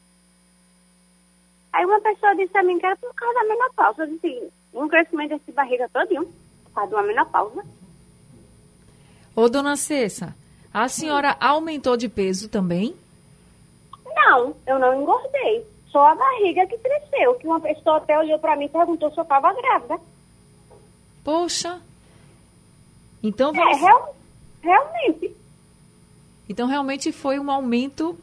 Aí 1.74 1.86
uma 1.86 2.00
pessoa 2.00 2.36
disse 2.36 2.58
a 2.58 2.64
mim 2.64 2.80
que 2.80 2.86
era 2.86 2.96
por 2.96 3.14
causa 3.14 3.34
da 3.34 3.46
menopausa. 3.46 4.04
Eu 4.04 4.08
disse, 4.08 4.52
um 4.74 4.88
crescimento 4.88 5.38
desse 5.38 5.52
barriga 5.52 5.90
todinho, 5.90 6.26
por 6.64 6.72
causa 6.74 6.90
de 6.90 6.96
uma 6.96 7.04
menopausa. 7.04 7.66
Ô, 9.36 9.50
dona 9.50 9.76
Cessa, 9.76 10.36
a 10.74 10.88
senhora 10.88 11.36
aumentou 11.40 11.98
de 11.98 12.08
peso 12.10 12.50
também? 12.50 12.96
Não, 14.06 14.56
eu 14.66 14.80
não 14.80 15.02
engordei. 15.02 15.66
Só 15.90 16.06
a 16.06 16.16
barriga 16.16 16.68
que 16.68 16.78
cresceu. 16.78 17.36
Que 17.36 17.48
uma 17.48 17.60
pessoa 17.60 17.98
até 17.98 18.18
olhou 18.18 18.38
para 18.40 18.56
mim 18.56 18.66
e 18.66 18.70
perguntou 18.70 19.12
se 19.12 19.18
eu 19.18 19.24
estava 19.24 19.54
grávida. 19.54 20.00
Poxa. 21.24 21.82
Então 23.24 23.52
é, 23.52 23.54
vamos... 23.54 23.78
É, 23.78 23.82
real, 23.82 24.16
realmente. 24.62 25.36
Então 26.50 26.68
realmente 26.68 27.12
foi 27.12 27.40
um 27.40 27.50
aumento 27.50 28.18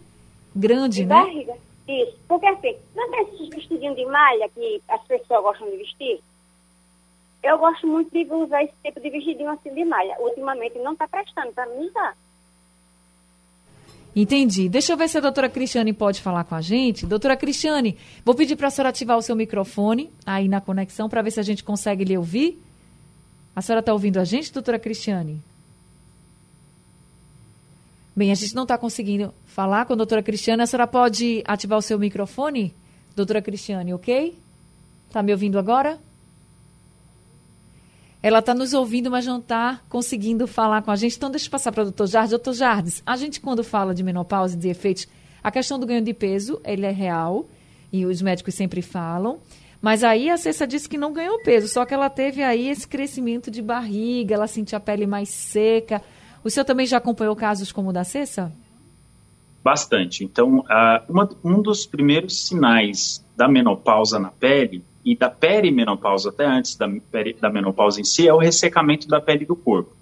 grande, 0.54 1.02
de 1.02 1.06
né? 1.06 1.14
Barriga. 1.14 1.56
Isso, 1.86 2.16
porque 2.26 2.46
assim, 2.46 2.76
não 2.94 3.10
tem 3.10 3.22
esses 3.24 3.48
vestidinhos 3.48 3.96
de 3.96 4.06
malha 4.06 4.48
que 4.48 4.82
as 4.88 5.02
pessoas 5.02 5.42
gostam 5.42 5.70
de 5.70 5.76
vestir? 5.76 6.20
Eu 7.42 7.58
gosto 7.58 7.86
muito 7.86 8.10
de 8.10 8.24
usar 8.32 8.62
esse 8.62 8.72
tipo 8.82 8.98
de 9.00 9.10
vestidinho 9.10 9.50
assim 9.50 9.74
de 9.74 9.84
malha. 9.84 10.16
Ultimamente 10.18 10.78
não 10.78 10.92
está 10.94 11.06
prestando 11.06 11.52
para 11.52 11.66
mim 11.66 11.86
usar. 11.88 12.16
Entendi. 14.16 14.68
Deixa 14.68 14.92
eu 14.92 14.96
ver 14.96 15.08
se 15.08 15.18
a 15.18 15.20
doutora 15.20 15.48
Cristiane 15.48 15.92
pode 15.92 16.20
falar 16.20 16.44
com 16.44 16.54
a 16.54 16.60
gente. 16.60 17.04
Doutora 17.04 17.36
Cristiane, 17.36 17.96
vou 18.24 18.34
pedir 18.34 18.54
para 18.54 18.68
a 18.68 18.70
senhora 18.70 18.90
ativar 18.90 19.18
o 19.18 19.22
seu 19.22 19.34
microfone 19.34 20.10
aí 20.24 20.46
na 20.48 20.60
conexão 20.60 21.08
para 21.08 21.20
ver 21.20 21.32
se 21.32 21.40
a 21.40 21.42
gente 21.42 21.64
consegue 21.64 22.04
lhe 22.04 22.16
ouvir. 22.16 22.62
A 23.56 23.60
senhora 23.60 23.80
está 23.80 23.92
ouvindo 23.92 24.18
a 24.18 24.24
gente, 24.24 24.52
doutora 24.52 24.78
Cristiane? 24.78 25.40
Bem, 28.14 28.30
a 28.30 28.34
gente 28.36 28.54
não 28.54 28.62
está 28.62 28.78
conseguindo 28.78 29.34
falar 29.46 29.84
com 29.86 29.94
a 29.94 29.96
doutora 29.96 30.22
Cristiane. 30.22 30.62
A 30.62 30.66
senhora 30.66 30.86
pode 30.86 31.42
ativar 31.44 31.78
o 31.78 31.82
seu 31.82 31.98
microfone? 31.98 32.72
Doutora 33.16 33.42
Cristiane, 33.42 33.92
ok? 33.92 34.38
Está 35.08 35.22
me 35.22 35.32
ouvindo 35.32 35.58
agora? 35.58 35.98
Ela 38.24 38.38
está 38.38 38.54
nos 38.54 38.72
ouvindo, 38.72 39.10
mas 39.10 39.26
não 39.26 39.36
está 39.36 39.82
conseguindo 39.86 40.46
falar 40.46 40.80
com 40.80 40.90
a 40.90 40.96
gente. 40.96 41.14
Então, 41.14 41.30
deixa 41.30 41.46
eu 41.46 41.50
passar 41.50 41.70
para 41.70 41.82
o 41.82 41.84
doutor 41.84 42.06
Jardes. 42.06 42.30
Doutor 42.30 42.54
Jardes, 42.54 43.02
a 43.04 43.18
gente, 43.18 43.38
quando 43.38 43.62
fala 43.62 43.94
de 43.94 44.02
menopausa 44.02 44.56
e 44.56 44.58
de 44.58 44.66
efeitos, 44.70 45.06
a 45.42 45.50
questão 45.50 45.78
do 45.78 45.84
ganho 45.84 46.00
de 46.00 46.14
peso, 46.14 46.58
ele 46.64 46.86
é 46.86 46.90
real, 46.90 47.46
e 47.92 48.06
os 48.06 48.22
médicos 48.22 48.54
sempre 48.54 48.80
falam. 48.80 49.40
Mas 49.78 50.02
aí 50.02 50.30
a 50.30 50.38
Cessa 50.38 50.66
disse 50.66 50.88
que 50.88 50.96
não 50.96 51.12
ganhou 51.12 51.38
peso, 51.42 51.68
só 51.68 51.84
que 51.84 51.92
ela 51.92 52.08
teve 52.08 52.42
aí 52.42 52.66
esse 52.70 52.88
crescimento 52.88 53.50
de 53.50 53.60
barriga, 53.60 54.34
ela 54.34 54.46
sentia 54.46 54.78
a 54.78 54.80
pele 54.80 55.06
mais 55.06 55.28
seca. 55.28 56.00
O 56.42 56.48
senhor 56.48 56.64
também 56.64 56.86
já 56.86 56.96
acompanhou 56.96 57.36
casos 57.36 57.72
como 57.72 57.90
o 57.90 57.92
da 57.92 58.04
Cessa? 58.04 58.50
Bastante. 59.62 60.24
Então, 60.24 60.60
uh, 60.60 60.64
uma, 61.10 61.28
um 61.44 61.60
dos 61.60 61.84
primeiros 61.84 62.46
sinais 62.46 63.22
da 63.36 63.46
menopausa 63.46 64.18
na 64.18 64.30
pele 64.30 64.82
e 65.04 65.14
da 65.14 65.28
perimenopausa 65.28 66.30
até 66.30 66.46
antes 66.46 66.76
da, 66.76 66.86
da 67.40 67.50
menopausa 67.50 68.00
em 68.00 68.04
si 68.04 68.26
é 68.26 68.32
o 68.32 68.38
ressecamento 68.38 69.06
da 69.06 69.20
pele 69.20 69.44
do 69.44 69.54
corpo. 69.54 69.94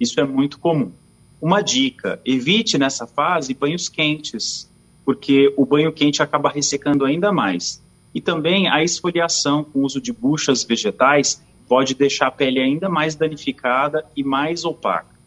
Isso 0.00 0.18
é 0.20 0.24
muito 0.24 0.58
comum. 0.58 0.92
Uma 1.40 1.60
dica: 1.60 2.20
evite 2.24 2.76
nessa 2.76 3.06
fase 3.06 3.54
banhos 3.54 3.88
quentes, 3.88 4.68
porque 5.04 5.52
o 5.56 5.64
banho 5.64 5.92
quente 5.92 6.22
acaba 6.22 6.50
ressecando 6.50 7.04
ainda 7.04 7.32
mais. 7.32 7.82
E 8.14 8.20
também 8.20 8.68
a 8.68 8.82
esfoliação 8.82 9.62
com 9.62 9.80
o 9.80 9.84
uso 9.84 10.00
de 10.00 10.12
buchas 10.12 10.64
vegetais 10.64 11.42
pode 11.68 11.94
deixar 11.94 12.28
a 12.28 12.30
pele 12.30 12.58
ainda 12.58 12.88
mais 12.88 13.14
danificada 13.14 14.04
e 14.16 14.24
mais 14.24 14.64
opaca. 14.64 15.18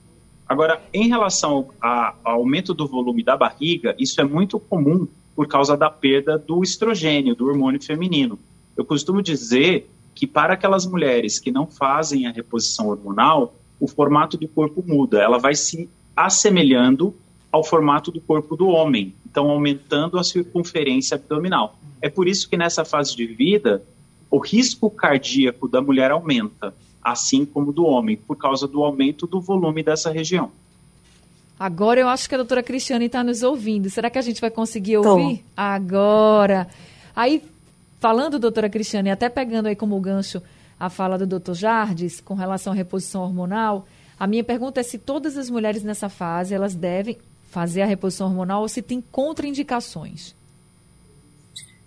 Agora, 0.49 0.81
em 0.93 1.07
relação 1.07 1.69
ao 1.79 2.15
aumento 2.23 2.73
do 2.73 2.85
volume 2.85 3.23
da 3.23 3.37
barriga, 3.37 3.95
isso 3.97 4.19
é 4.19 4.23
muito 4.23 4.59
comum 4.59 5.07
por 5.33 5.47
causa 5.47 5.77
da 5.77 5.89
perda 5.89 6.37
do 6.37 6.61
estrogênio, 6.61 7.35
do 7.35 7.47
hormônio 7.47 7.81
feminino. 7.81 8.37
Eu 8.75 8.85
costumo 8.85 9.21
dizer 9.21 9.89
que 10.13 10.27
para 10.27 10.53
aquelas 10.53 10.85
mulheres 10.85 11.39
que 11.39 11.51
não 11.51 11.67
fazem 11.67 12.27
a 12.27 12.31
reposição 12.31 12.89
hormonal, 12.89 13.55
o 13.79 13.87
formato 13.87 14.37
do 14.37 14.47
corpo 14.47 14.83
muda, 14.85 15.19
ela 15.21 15.37
vai 15.37 15.55
se 15.55 15.89
assemelhando 16.15 17.15
ao 17.51 17.63
formato 17.63 18.11
do 18.11 18.21
corpo 18.21 18.55
do 18.55 18.67
homem, 18.67 19.13
então 19.25 19.49
aumentando 19.49 20.17
a 20.17 20.23
circunferência 20.23 21.15
abdominal. 21.15 21.77
É 22.01 22.09
por 22.09 22.27
isso 22.27 22.49
que 22.49 22.55
nessa 22.55 22.85
fase 22.85 23.15
de 23.15 23.25
vida, 23.25 23.83
o 24.29 24.39
risco 24.39 24.89
cardíaco 24.89 25.67
da 25.67 25.81
mulher 25.81 26.11
aumenta 26.11 26.73
assim 27.03 27.45
como 27.45 27.73
do 27.73 27.83
homem, 27.83 28.15
por 28.15 28.37
causa 28.37 28.67
do 28.67 28.83
aumento 28.83 29.25
do 29.25 29.41
volume 29.41 29.81
dessa 29.83 30.11
região. 30.11 30.51
Agora 31.59 31.99
eu 31.99 32.07
acho 32.07 32.27
que 32.27 32.35
a 32.35 32.37
doutora 32.37 32.63
Cristiane 32.63 33.05
está 33.05 33.23
nos 33.23 33.43
ouvindo. 33.43 33.89
Será 33.89 34.09
que 34.09 34.17
a 34.17 34.21
gente 34.21 34.39
vai 34.39 34.49
conseguir 34.49 34.97
ouvir? 34.97 35.37
Tô. 35.37 35.43
Agora. 35.55 36.67
Aí, 37.15 37.43
falando, 38.01 38.39
doutora 38.39 38.67
Cristiane, 38.67 39.11
até 39.11 39.29
pegando 39.29 39.67
aí 39.67 39.75
como 39.75 39.97
gancho 40.01 40.41
a 40.79 40.89
fala 40.89 41.19
do 41.19 41.27
doutor 41.27 41.53
Jardes 41.53 42.19
com 42.19 42.33
relação 42.33 42.73
à 42.73 42.75
reposição 42.75 43.21
hormonal, 43.21 43.85
a 44.19 44.25
minha 44.25 44.43
pergunta 44.43 44.79
é 44.79 44.83
se 44.83 44.97
todas 44.97 45.37
as 45.37 45.51
mulheres 45.51 45.83
nessa 45.83 46.09
fase 46.09 46.53
elas 46.53 46.73
devem 46.73 47.19
fazer 47.51 47.83
a 47.83 47.85
reposição 47.85 48.27
hormonal 48.27 48.63
ou 48.63 48.67
se 48.67 48.81
tem 48.81 49.03
contraindicações. 49.11 50.33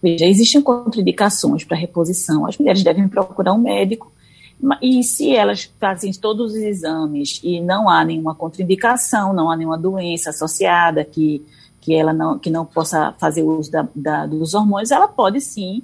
Veja, 0.00 0.24
existem 0.24 0.62
contraindicações 0.62 1.64
para 1.64 1.76
reposição. 1.76 2.46
As 2.46 2.58
mulheres 2.58 2.84
devem 2.84 3.08
procurar 3.08 3.52
um 3.52 3.58
médico 3.58 4.12
e 4.80 5.02
se 5.02 5.34
elas 5.34 5.68
fazem 5.80 6.12
todos 6.12 6.52
os 6.52 6.58
exames 6.58 7.40
e 7.42 7.60
não 7.60 7.88
há 7.88 8.04
nenhuma 8.04 8.36
contraindicação, 8.36 9.32
não 9.32 9.50
há 9.50 9.56
nenhuma 9.56 9.78
doença 9.78 10.30
associada 10.30 11.04
que, 11.04 11.44
que 11.80 11.92
ela 11.92 12.12
não, 12.12 12.38
que 12.38 12.50
não 12.50 12.64
possa 12.64 13.12
fazer 13.18 13.42
uso 13.42 13.72
da, 13.72 13.88
da, 13.92 14.26
dos 14.26 14.54
hormônios, 14.54 14.92
ela 14.92 15.08
pode 15.08 15.40
sim 15.40 15.82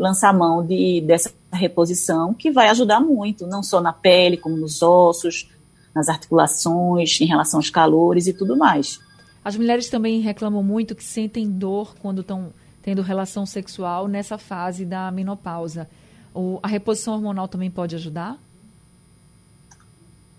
lançar 0.00 0.32
mão 0.32 0.64
de, 0.64 1.02
dessa 1.02 1.30
reposição, 1.52 2.32
que 2.32 2.50
vai 2.50 2.68
ajudar 2.70 3.00
muito, 3.00 3.46
não 3.46 3.62
só 3.62 3.82
na 3.82 3.92
pele, 3.92 4.38
como 4.38 4.56
nos 4.56 4.80
ossos, 4.80 5.50
nas 5.94 6.08
articulações, 6.08 7.20
em 7.20 7.26
relação 7.26 7.58
aos 7.58 7.68
calores 7.68 8.26
e 8.26 8.32
tudo 8.32 8.56
mais. 8.56 8.98
As 9.44 9.56
mulheres 9.56 9.90
também 9.90 10.20
reclamam 10.20 10.62
muito 10.62 10.94
que 10.94 11.04
sentem 11.04 11.50
dor 11.50 11.94
quando 12.00 12.22
estão 12.22 12.50
tendo 12.82 13.02
relação 13.02 13.44
sexual 13.44 14.08
nessa 14.08 14.38
fase 14.38 14.86
da 14.86 15.10
menopausa. 15.10 15.86
O, 16.34 16.58
a 16.62 16.68
reposição 16.68 17.14
hormonal 17.14 17.46
também 17.46 17.70
pode 17.70 17.94
ajudar? 17.94 18.38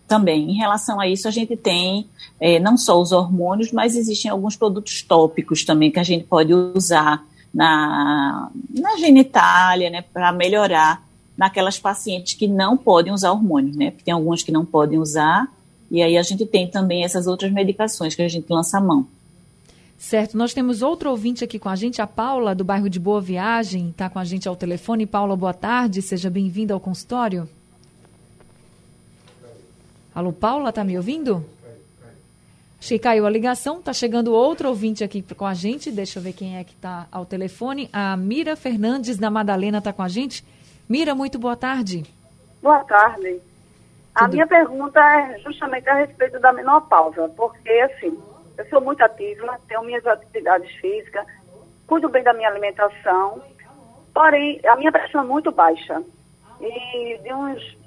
Também. 0.08 0.50
Em 0.50 0.56
relação 0.56 1.00
a 1.00 1.08
isso, 1.08 1.28
a 1.28 1.32
gente 1.32 1.56
tem 1.56 2.10
é, 2.40 2.60
não 2.60 2.78
só 2.78 3.00
os 3.00 3.12
hormônios, 3.12 3.72
mas 3.72 3.96
existem 3.96 4.32
alguns 4.32 4.56
produtos 4.56 5.04
tópicos 5.04 5.64
também 5.64 5.92
que 5.92 6.00
a 6.00 6.04
gente 6.04 6.26
pode 6.26 6.52
usar 6.52 7.24
na, 7.54 8.50
na 8.70 8.98
genitália, 8.98 9.90
né, 9.90 10.04
para 10.14 10.32
melhorar 10.32 11.04
naquelas 11.38 11.80
pacientes 11.80 12.34
que 12.34 12.48
não 12.48 12.78
podem 12.78 13.12
usar 13.12 13.32
hormônios, 13.32 13.76
né? 13.76 13.92
Porque 13.92 14.04
tem 14.04 14.14
alguns 14.14 14.44
que 14.44 14.52
não 14.52 14.66
podem 14.66 15.00
usar, 15.00 15.48
e 15.90 16.02
aí 16.02 16.18
a 16.18 16.24
gente 16.24 16.46
tem 16.46 16.68
também 16.68 17.04
essas 17.04 17.28
outras 17.28 17.52
medicações 17.52 18.16
que 18.16 18.22
a 18.22 18.28
gente 18.28 18.52
lança 18.52 18.78
a 18.78 18.82
mão. 18.82 19.08
Certo, 19.98 20.36
nós 20.36 20.54
temos 20.54 20.82
outro 20.82 21.10
ouvinte 21.12 21.44
aqui 21.44 21.60
com 21.60 21.70
a 21.70 21.76
gente, 21.76 22.02
a 22.02 22.08
Paula, 22.08 22.56
do 22.56 22.64
bairro 22.64 22.90
de 22.90 23.00
Boa 23.00 23.22
Viagem, 23.22 23.90
está 23.90 24.10
com 24.10 24.18
a 24.18 24.26
gente 24.26 24.48
ao 24.48 24.56
telefone. 24.56 25.06
Paula, 25.06 25.36
boa 25.36 25.54
tarde, 25.54 26.02
seja 26.02 26.30
bem-vinda 26.30 26.74
ao 26.74 26.80
consultório. 26.80 27.48
Alô, 30.14 30.34
Paula, 30.34 30.74
tá 30.74 30.84
me 30.84 30.98
ouvindo? 30.98 31.46
Acho 32.82 32.90
que 32.90 33.00
caiu 33.00 33.28
a 33.28 33.30
ligação. 33.30 33.80
Tá 33.80 33.94
chegando 33.94 34.34
outro 34.34 34.68
ouvinte 34.68 35.04
aqui 35.04 35.22
com 35.22 35.46
a 35.46 35.54
gente. 35.54 35.92
Deixa 35.92 36.18
eu 36.18 36.24
ver 36.24 36.34
quem 36.34 36.58
é 36.58 36.64
que 36.64 36.74
está 36.74 37.06
ao 37.12 37.28
telefone. 37.28 37.88
A 37.94 38.18
Mira 38.18 38.56
Fernandes 38.56 39.20
da 39.20 39.30
Madalena 39.30 39.78
está 39.78 39.94
com 39.94 40.02
a 40.02 40.08
gente. 40.08 40.44
Mira, 40.90 41.14
muito 41.14 41.38
boa 41.38 41.56
tarde. 41.56 42.04
Boa 42.60 42.84
tarde. 42.84 43.34
Tudo. 43.34 43.42
A 44.16 44.28
minha 44.28 44.48
pergunta 44.48 45.00
é 45.00 45.38
justamente 45.42 45.88
a 45.88 45.94
respeito 45.94 46.40
da 46.40 46.52
menopausa, 46.52 47.30
porque 47.38 47.70
assim, 47.70 48.18
eu 48.58 48.66
sou 48.66 48.82
muito 48.82 49.04
ativa, 49.04 49.60
tenho 49.68 49.84
minhas 49.84 50.06
atividades 50.08 50.70
físicas, 50.78 51.28
cuido 51.86 52.10
bem 52.10 52.24
da 52.24 52.34
minha 52.34 52.50
alimentação, 52.50 53.44
porém 54.12 54.60
a 54.66 54.76
minha 54.76 54.92
pressão 54.92 55.22
é 55.22 55.28
muito 55.28 55.52
baixa. 55.52 56.02
E 56.60 57.20
de 57.20 57.32
uns, 57.32 57.78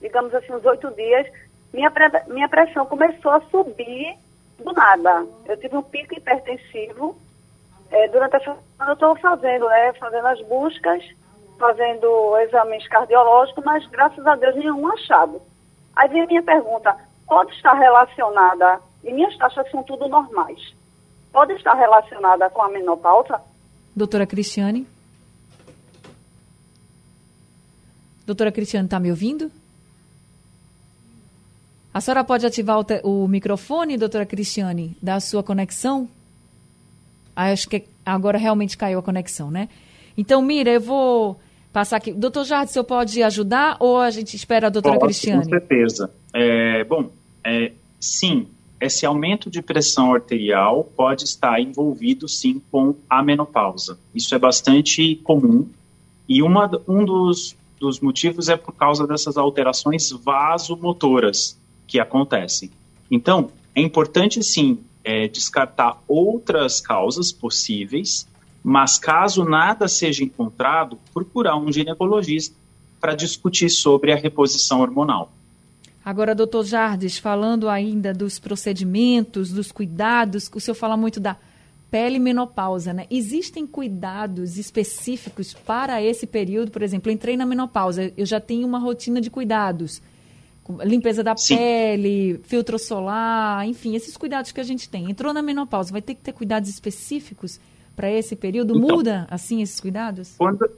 digamos 0.00 0.32
assim, 0.32 0.52
uns 0.52 0.64
oito 0.64 0.90
dias, 0.92 1.26
minha, 1.72 1.92
minha 2.28 2.48
pressão 2.48 2.86
começou 2.86 3.32
a 3.32 3.40
subir 3.50 4.16
do 4.58 4.72
nada. 4.72 5.26
Eu 5.46 5.56
tive 5.56 5.76
um 5.76 5.82
pico 5.82 6.14
hipertensivo. 6.14 7.16
É, 7.90 8.08
durante 8.08 8.36
a 8.36 8.40
semana 8.40 8.64
eu 8.88 8.92
estou 8.94 9.16
fazendo, 9.16 9.68
né, 9.68 9.92
fazendo 9.94 10.26
as 10.26 10.40
buscas, 10.42 11.04
fazendo 11.58 12.36
exames 12.38 12.86
cardiológicos, 12.88 13.64
mas 13.64 13.86
graças 13.88 14.26
a 14.26 14.34
Deus 14.36 14.56
nenhum 14.56 14.86
achado. 14.92 15.40
Aí 15.94 16.08
vem 16.08 16.22
a 16.22 16.26
minha 16.26 16.42
pergunta, 16.42 16.96
pode 17.26 17.52
estar 17.52 17.74
relacionada, 17.74 18.80
e 19.04 19.12
minhas 19.12 19.36
taxas 19.36 19.70
são 19.70 19.82
tudo 19.82 20.08
normais, 20.08 20.74
pode 21.32 21.52
estar 21.52 21.74
relacionada 21.74 22.50
com 22.50 22.62
a 22.62 22.68
menopausa? 22.68 23.40
Doutora 23.94 24.26
Cristiane? 24.26 24.86
Doutora 28.26 28.50
Cristiane, 28.50 28.86
está 28.86 28.98
me 28.98 29.10
ouvindo? 29.10 29.50
A 31.94 32.00
senhora 32.00 32.24
pode 32.24 32.44
ativar 32.44 32.80
o, 32.80 33.22
o, 33.22 33.28
microfone, 33.28 33.96
doutora 33.96 34.26
Cristiane, 34.26 34.96
da 35.00 35.20
sua 35.20 35.44
conexão? 35.44 36.08
Ah, 37.36 37.52
acho 37.52 37.68
que 37.68 37.84
agora 38.04 38.36
realmente 38.36 38.76
caiu 38.76 38.98
a 38.98 39.02
conexão, 39.02 39.48
né? 39.48 39.68
Então, 40.18 40.42
Mira, 40.42 40.72
eu 40.72 40.80
vou 40.80 41.40
passar 41.72 41.98
aqui. 41.98 42.12
Doutor 42.12 42.44
Jardim, 42.44 42.70
o 42.70 42.72
senhor 42.72 42.84
pode 42.84 43.22
ajudar 43.22 43.76
ou 43.78 44.00
a 44.00 44.10
gente 44.10 44.34
espera 44.34 44.66
a 44.66 44.70
doutora 44.70 44.96
Posso, 44.96 45.06
Cristiane? 45.06 45.44
Com 45.44 45.50
certeza. 45.50 46.10
É, 46.32 46.82
bom, 46.82 47.10
é, 47.44 47.70
sim, 48.00 48.48
esse 48.80 49.06
aumento 49.06 49.48
de 49.48 49.62
pressão 49.62 50.12
arterial 50.12 50.90
pode 50.96 51.22
estar 51.22 51.60
envolvido, 51.60 52.28
sim, 52.28 52.60
com 52.72 52.96
a 53.08 53.22
menopausa. 53.22 54.00
Isso 54.12 54.34
é 54.34 54.38
bastante 54.38 55.14
comum 55.22 55.68
e 56.28 56.42
uma, 56.42 56.68
um 56.88 57.04
dos, 57.04 57.56
dos 57.78 58.00
motivos 58.00 58.48
é 58.48 58.56
por 58.56 58.72
causa 58.72 59.06
dessas 59.06 59.36
alterações 59.36 60.10
vasomotoras 60.10 61.56
que 61.86 62.00
acontecem. 62.00 62.70
Então, 63.10 63.50
é 63.74 63.80
importante 63.80 64.42
sim 64.42 64.78
é, 65.02 65.28
descartar 65.28 66.02
outras 66.08 66.80
causas 66.80 67.30
possíveis, 67.32 68.26
mas 68.62 68.98
caso 68.98 69.44
nada 69.44 69.86
seja 69.88 70.24
encontrado, 70.24 70.98
procurar 71.12 71.56
um 71.56 71.70
ginecologista 71.70 72.56
para 73.00 73.14
discutir 73.14 73.68
sobre 73.68 74.12
a 74.12 74.16
reposição 74.16 74.80
hormonal. 74.80 75.30
Agora, 76.02 76.34
doutor 76.34 76.64
Jardes, 76.64 77.18
falando 77.18 77.68
ainda 77.68 78.12
dos 78.12 78.38
procedimentos, 78.38 79.50
dos 79.50 79.70
cuidados, 79.72 80.50
o 80.54 80.60
senhor 80.60 80.74
fala 80.74 80.96
muito 80.96 81.20
da 81.20 81.36
pele 81.90 82.18
menopausa, 82.18 82.92
né? 82.92 83.06
Existem 83.10 83.66
cuidados 83.66 84.58
específicos 84.58 85.54
para 85.54 86.02
esse 86.02 86.26
período? 86.26 86.70
Por 86.70 86.82
exemplo, 86.82 87.10
entrei 87.10 87.36
na 87.36 87.46
menopausa, 87.46 88.12
eu 88.16 88.26
já 88.26 88.40
tenho 88.40 88.66
uma 88.66 88.78
rotina 88.78 89.20
de 89.20 89.30
cuidados 89.30 90.02
limpeza 90.84 91.22
da 91.22 91.36
Sim. 91.36 91.56
pele, 91.56 92.40
filtro 92.44 92.78
solar, 92.78 93.66
enfim, 93.66 93.94
esses 93.94 94.16
cuidados 94.16 94.52
que 94.52 94.60
a 94.60 94.64
gente 94.64 94.88
tem. 94.88 95.10
Entrou 95.10 95.32
na 95.32 95.42
menopausa, 95.42 95.92
vai 95.92 96.02
ter 96.02 96.14
que 96.14 96.22
ter 96.22 96.32
cuidados 96.32 96.68
específicos 96.68 97.60
para 97.94 98.10
esse 98.10 98.34
período? 98.34 98.76
Então, 98.76 98.96
Muda, 98.96 99.26
assim, 99.30 99.62
esses 99.62 99.80
cuidados? 99.80 100.34
Quando, 100.38 100.68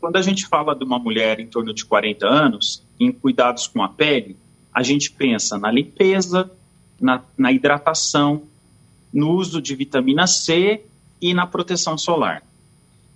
quando 0.00 0.16
a 0.16 0.22
gente 0.22 0.46
fala 0.46 0.74
de 0.74 0.84
uma 0.84 0.98
mulher 0.98 1.40
em 1.40 1.46
torno 1.46 1.72
de 1.72 1.84
40 1.84 2.26
anos, 2.26 2.82
em 3.00 3.10
cuidados 3.10 3.66
com 3.66 3.82
a 3.82 3.88
pele, 3.88 4.36
a 4.72 4.82
gente 4.82 5.10
pensa 5.10 5.58
na 5.58 5.70
limpeza, 5.70 6.50
na, 7.00 7.22
na 7.36 7.52
hidratação, 7.52 8.42
no 9.12 9.32
uso 9.32 9.60
de 9.60 9.74
vitamina 9.74 10.26
C 10.26 10.82
e 11.20 11.34
na 11.34 11.46
proteção 11.46 11.98
solar. 11.98 12.42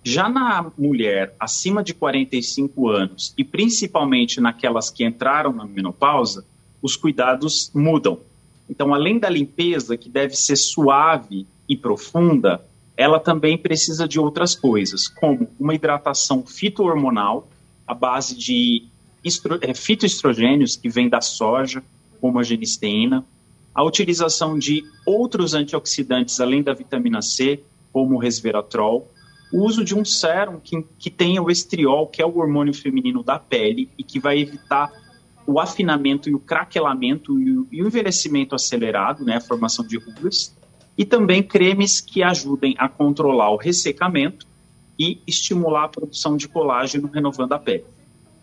Já 0.03 0.29
na 0.29 0.71
mulher 0.77 1.35
acima 1.39 1.83
de 1.83 1.93
45 1.93 2.87
anos, 2.87 3.33
e 3.37 3.43
principalmente 3.43 4.39
naquelas 4.39 4.89
que 4.89 5.05
entraram 5.05 5.51
na 5.51 5.65
menopausa, 5.65 6.45
os 6.81 6.95
cuidados 6.95 7.71
mudam. 7.73 8.19
Então, 8.69 8.93
além 8.93 9.19
da 9.19 9.29
limpeza, 9.29 9.97
que 9.97 10.09
deve 10.09 10.35
ser 10.35 10.55
suave 10.55 11.45
e 11.67 11.75
profunda, 11.75 12.61
ela 12.95 13.19
também 13.19 13.57
precisa 13.57 14.07
de 14.07 14.19
outras 14.19 14.55
coisas, 14.55 15.07
como 15.07 15.47
uma 15.59 15.75
hidratação 15.75 16.45
fitohormonal, 16.45 17.47
à 17.85 17.93
base 17.93 18.35
de 18.35 18.85
é, 19.61 19.73
fitoestrogênios 19.73 20.75
que 20.75 20.89
vem 20.89 21.07
da 21.07 21.21
soja, 21.21 21.83
como 22.19 22.39
a 22.39 22.43
genisteína, 22.43 23.23
a 23.73 23.83
utilização 23.83 24.57
de 24.57 24.83
outros 25.05 25.53
antioxidantes 25.53 26.39
além 26.39 26.63
da 26.63 26.73
vitamina 26.73 27.21
C, 27.21 27.61
como 27.93 28.15
o 28.15 28.17
resveratrol, 28.17 29.07
o 29.51 29.63
uso 29.63 29.83
de 29.83 29.95
um 29.95 30.03
sérum 30.03 30.59
que, 30.59 30.83
que 30.99 31.09
tenha 31.09 31.41
o 31.41 31.49
estriol, 31.49 32.07
que 32.07 32.21
é 32.21 32.25
o 32.25 32.37
hormônio 32.37 32.73
feminino 32.73 33.23
da 33.23 33.39
pele 33.39 33.89
e 33.97 34.03
que 34.03 34.19
vai 34.19 34.39
evitar 34.39 34.91
o 35.45 35.59
afinamento 35.59 36.29
e 36.29 36.35
o 36.35 36.39
craquelamento 36.39 37.39
e 37.39 37.51
o, 37.51 37.67
e 37.71 37.81
o 37.81 37.87
envelhecimento 37.87 38.53
acelerado, 38.53 39.23
né, 39.23 39.37
a 39.37 39.41
formação 39.41 39.87
de 39.87 39.97
rugas, 39.97 40.55
e 40.97 41.05
também 41.05 41.41
cremes 41.41 42.01
que 42.01 42.21
ajudem 42.21 42.75
a 42.77 42.89
controlar 42.89 43.51
o 43.51 43.57
ressecamento 43.57 44.45
e 44.99 45.21
estimular 45.25 45.85
a 45.85 45.89
produção 45.89 46.35
de 46.35 46.47
colágeno 46.47 47.07
renovando 47.07 47.53
a 47.53 47.59
pele. 47.59 47.85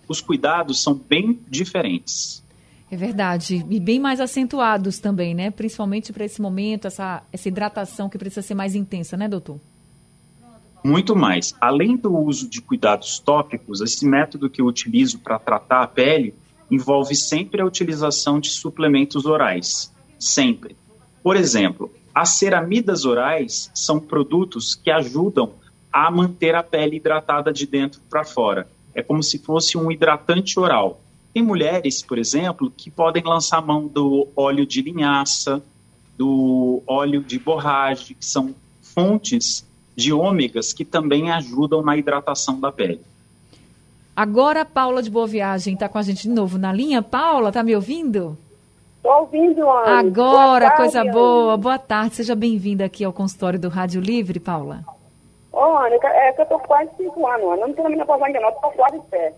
Os 0.08 0.20
cuidados 0.20 0.82
são 0.82 0.94
bem 0.94 1.40
diferentes. 1.48 2.44
É 2.90 2.96
verdade. 2.96 3.66
E 3.68 3.80
bem 3.80 3.98
mais 3.98 4.20
acentuados 4.20 4.98
também, 4.98 5.34
né? 5.34 5.50
Principalmente 5.50 6.12
para 6.12 6.24
esse 6.24 6.40
momento, 6.40 6.86
essa, 6.86 7.24
essa 7.32 7.48
hidratação 7.48 8.08
que 8.08 8.16
precisa 8.16 8.42
ser 8.42 8.54
mais 8.54 8.74
intensa, 8.74 9.16
né, 9.16 9.28
doutor? 9.28 9.58
Muito 10.84 11.16
mais. 11.16 11.54
Além 11.58 11.96
do 11.96 12.14
uso 12.14 12.48
de 12.48 12.60
cuidados 12.60 13.18
tópicos, 13.18 13.80
esse 13.80 14.06
método 14.06 14.50
que 14.50 14.60
eu 14.60 14.66
utilizo 14.66 15.18
para 15.18 15.38
tratar 15.38 15.82
a 15.82 15.86
pele 15.86 16.34
envolve 16.70 17.14
sempre 17.16 17.62
a 17.62 17.64
utilização 17.64 18.38
de 18.38 18.50
suplementos 18.50 19.24
orais. 19.24 19.90
Sempre. 20.18 20.76
Por 21.22 21.36
exemplo, 21.36 21.90
as 22.14 22.30
ceramidas 22.38 23.06
orais 23.06 23.70
são 23.74 23.98
produtos 23.98 24.74
que 24.74 24.90
ajudam 24.90 25.52
a 25.90 26.10
manter 26.10 26.54
a 26.54 26.62
pele 26.62 26.96
hidratada 26.96 27.52
de 27.52 27.66
dentro 27.66 28.00
para 28.10 28.24
fora. 28.24 28.68
É 28.94 29.02
como 29.02 29.22
se 29.22 29.38
fosse 29.38 29.78
um 29.78 29.90
hidratante 29.90 30.60
oral. 30.60 31.00
Tem 31.32 31.42
mulheres, 31.42 32.02
por 32.02 32.18
exemplo, 32.18 32.70
que 32.70 32.90
podem 32.90 33.22
lançar 33.24 33.64
mão 33.64 33.86
do 33.86 34.28
óleo 34.36 34.66
de 34.66 34.82
linhaça, 34.82 35.62
do 36.16 36.82
óleo 36.86 37.22
de 37.22 37.38
borracha, 37.38 38.14
que 38.14 38.24
são 38.24 38.54
fontes 38.82 39.64
de 39.96 40.12
ômegas 40.12 40.72
que 40.72 40.84
também 40.84 41.30
ajudam 41.30 41.82
na 41.82 41.96
hidratação 41.96 42.60
da 42.60 42.72
pele. 42.72 43.00
Agora 44.16 44.60
a 44.60 44.64
Paula 44.64 45.02
de 45.02 45.10
Boa 45.10 45.26
Viagem 45.26 45.74
está 45.74 45.88
com 45.88 45.98
a 45.98 46.02
gente 46.02 46.22
de 46.22 46.28
novo 46.28 46.56
na 46.56 46.72
linha. 46.72 47.02
Paula, 47.02 47.50
tá 47.50 47.62
me 47.62 47.74
ouvindo? 47.74 48.38
Estou 48.96 49.20
ouvindo, 49.20 49.68
Ana. 49.68 49.98
Agora, 49.98 50.66
boa 50.66 50.76
coisa 50.76 51.04
boa. 51.04 51.56
Boa 51.56 51.78
tarde. 51.78 52.14
Seja 52.14 52.34
bem-vinda 52.34 52.84
aqui 52.84 53.04
ao 53.04 53.12
consultório 53.12 53.58
do 53.58 53.68
Rádio 53.68 54.00
Livre, 54.00 54.40
Paula. 54.40 54.84
Ô, 55.52 55.76
Ana, 55.76 55.96
é 55.96 56.32
que 56.32 56.40
eu 56.40 56.44
estou 56.44 56.58
quase 56.60 56.90
cinco 56.96 57.26
anos, 57.26 57.46
Ana. 57.46 57.56
Não 57.56 57.68
estou 57.68 57.84
na 57.84 57.90
menopausa 57.90 58.24
ainda 58.24 58.40
não, 58.40 58.48
estou 58.48 58.70
quase 58.70 58.98
perto. 59.10 59.36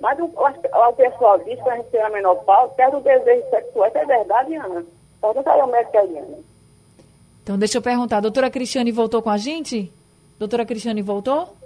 Mas 0.00 0.18
o, 0.20 0.24
o, 0.24 0.88
o 0.88 0.92
pessoal 0.92 1.38
diz 1.38 1.60
que 1.60 1.68
a 1.68 1.76
gente 1.76 1.86
tem 1.86 2.00
a 2.00 2.10
menopausa, 2.10 2.72
perde 2.74 2.96
o 2.96 3.00
desejo 3.00 3.50
sexual. 3.50 3.88
Isso 3.88 3.98
é 3.98 4.06
verdade, 4.06 4.54
Ana? 4.54 4.84
Pergunta 5.20 5.52
aí 5.52 5.60
ao 5.60 5.68
médico 5.68 5.98
aí, 5.98 6.18
Ana. 6.18 6.38
Então, 7.42 7.58
deixa 7.58 7.78
eu 7.78 7.82
perguntar. 7.82 8.18
A 8.18 8.20
doutora 8.20 8.50
Cristiane 8.50 8.92
voltou 8.92 9.20
com 9.20 9.30
a 9.30 9.38
gente? 9.38 9.92
Doutora 10.38 10.64
Cristiane 10.64 11.02
voltou? 11.02 11.56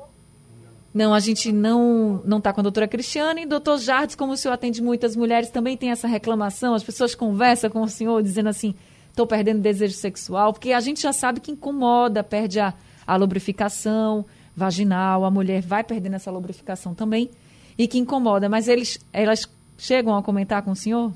Não, 0.95 1.15
a 1.15 1.21
gente 1.21 1.51
não 1.51 2.23
não 2.25 2.39
está 2.39 2.53
com 2.53 2.61
a 2.61 2.63
doutora 2.63 2.87
Cristiane. 2.87 3.47
Doutor 3.47 3.79
Jardes, 3.79 4.15
como 4.15 4.33
o 4.33 4.37
senhor 4.37 4.55
atende 4.55 4.83
muitas 4.83 5.17
mulheres, 5.17 5.51
também 5.51 5.77
tem 5.77 5.91
essa 5.91 6.07
reclamação. 6.07 6.75
As 6.75 6.83
pessoas 6.83 7.15
conversam 7.15 7.71
com 7.71 7.83
o 7.83 7.89
senhor 7.89 8.23
dizendo 8.23 8.49
assim, 8.49 8.75
estou 9.09 9.27
perdendo 9.27 9.61
desejo 9.61 9.95
sexual, 9.95 10.53
porque 10.53 10.73
a 10.73 10.81
gente 10.81 11.01
já 11.03 11.13
sabe 11.13 11.41
que 11.41 11.51
incomoda, 11.51 12.23
perde 12.23 12.61
a, 12.61 12.75
a 13.07 13.17
lubrificação 13.17 14.25
vaginal, 14.55 15.25
a 15.25 15.31
mulher 15.31 15.63
vai 15.63 15.83
perdendo 15.83 16.17
essa 16.17 16.31
lubrificação 16.31 16.95
também, 16.95 17.31
e 17.79 17.89
que 17.89 17.99
incomoda. 17.99 18.49
Mas 18.49 18.69
eles, 18.69 18.99
elas 19.13 19.49
chegam 19.79 20.15
a 20.17 20.23
comentar 20.23 20.63
com 20.63 20.73
o 20.73 20.77
senhor? 20.77 21.13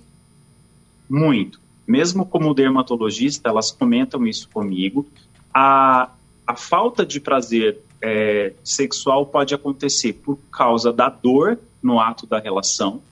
Muito. 1.09 1.61
Mesmo 1.87 2.25
como 2.25 2.55
dermatologista, 2.55 3.49
elas 3.49 3.71
comentam 3.71 4.27
isso 4.27 4.49
comigo. 4.49 5.07
A, 5.53 6.11
a 6.46 6.54
falta 6.54 7.04
de 7.04 7.18
prazer 7.18 7.82
é, 8.00 8.52
sexual 8.62 9.26
pode 9.26 9.54
acontecer 9.54 10.12
por 10.12 10.38
causa 10.50 10.92
da 10.92 11.09
dor 11.09 11.59
no 11.82 11.98
ato 11.98 12.26
da 12.26 12.38
relação, 12.38 13.02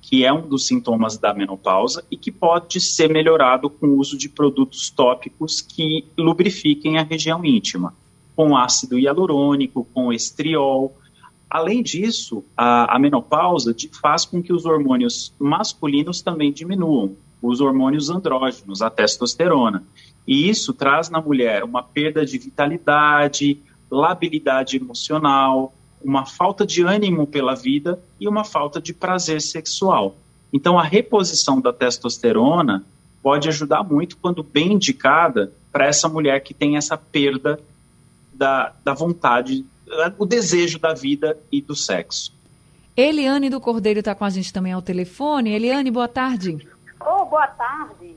que 0.00 0.24
é 0.24 0.32
um 0.32 0.48
dos 0.48 0.66
sintomas 0.66 1.16
da 1.16 1.32
menopausa 1.32 2.04
e 2.10 2.16
que 2.16 2.32
pode 2.32 2.80
ser 2.80 3.08
melhorado 3.08 3.70
com 3.70 3.86
o 3.86 3.98
uso 3.98 4.18
de 4.18 4.28
produtos 4.28 4.90
tópicos 4.90 5.60
que 5.60 6.04
lubrifiquem 6.18 6.98
a 6.98 7.02
região 7.02 7.44
íntima, 7.44 7.94
com 8.34 8.56
ácido 8.56 8.98
hialurônico, 8.98 9.86
com 9.94 10.12
estriol. 10.12 10.96
Além 11.48 11.82
disso, 11.82 12.42
a, 12.56 12.96
a 12.96 12.98
menopausa 12.98 13.74
faz 14.00 14.24
com 14.24 14.42
que 14.42 14.52
os 14.52 14.66
hormônios 14.66 15.32
masculinos 15.38 16.20
também 16.20 16.50
diminuam, 16.50 17.14
os 17.40 17.60
hormônios 17.60 18.10
andrógenos, 18.10 18.82
a 18.82 18.90
testosterona. 18.90 19.84
E 20.26 20.48
isso 20.48 20.72
traz 20.72 21.10
na 21.10 21.20
mulher 21.20 21.64
uma 21.64 21.82
perda 21.82 22.24
de 22.24 22.38
vitalidade, 22.38 23.60
labilidade 23.90 24.76
emocional, 24.76 25.74
uma 26.02 26.26
falta 26.26 26.66
de 26.66 26.82
ânimo 26.82 27.26
pela 27.26 27.54
vida 27.54 27.98
e 28.20 28.28
uma 28.28 28.44
falta 28.44 28.80
de 28.80 28.92
prazer 28.92 29.40
sexual. 29.40 30.16
Então, 30.52 30.78
a 30.78 30.82
reposição 30.82 31.60
da 31.60 31.72
testosterona 31.72 32.84
pode 33.22 33.48
ajudar 33.48 33.82
muito 33.82 34.16
quando 34.16 34.42
bem 34.42 34.72
indicada 34.72 35.52
para 35.70 35.86
essa 35.86 36.08
mulher 36.08 36.40
que 36.40 36.52
tem 36.52 36.76
essa 36.76 36.96
perda 36.96 37.58
da, 38.32 38.72
da 38.84 38.92
vontade, 38.92 39.64
o 40.18 40.26
desejo 40.26 40.78
da 40.78 40.92
vida 40.92 41.38
e 41.50 41.60
do 41.60 41.74
sexo. 41.74 42.32
Eliane 42.96 43.48
do 43.48 43.60
Cordeiro 43.60 44.00
está 44.00 44.14
com 44.14 44.24
a 44.24 44.30
gente 44.30 44.52
também 44.52 44.72
ao 44.72 44.82
telefone. 44.82 45.50
Eliane, 45.50 45.90
boa 45.90 46.08
tarde. 46.08 46.66
Oh, 47.00 47.24
boa 47.24 47.46
tarde. 47.46 48.16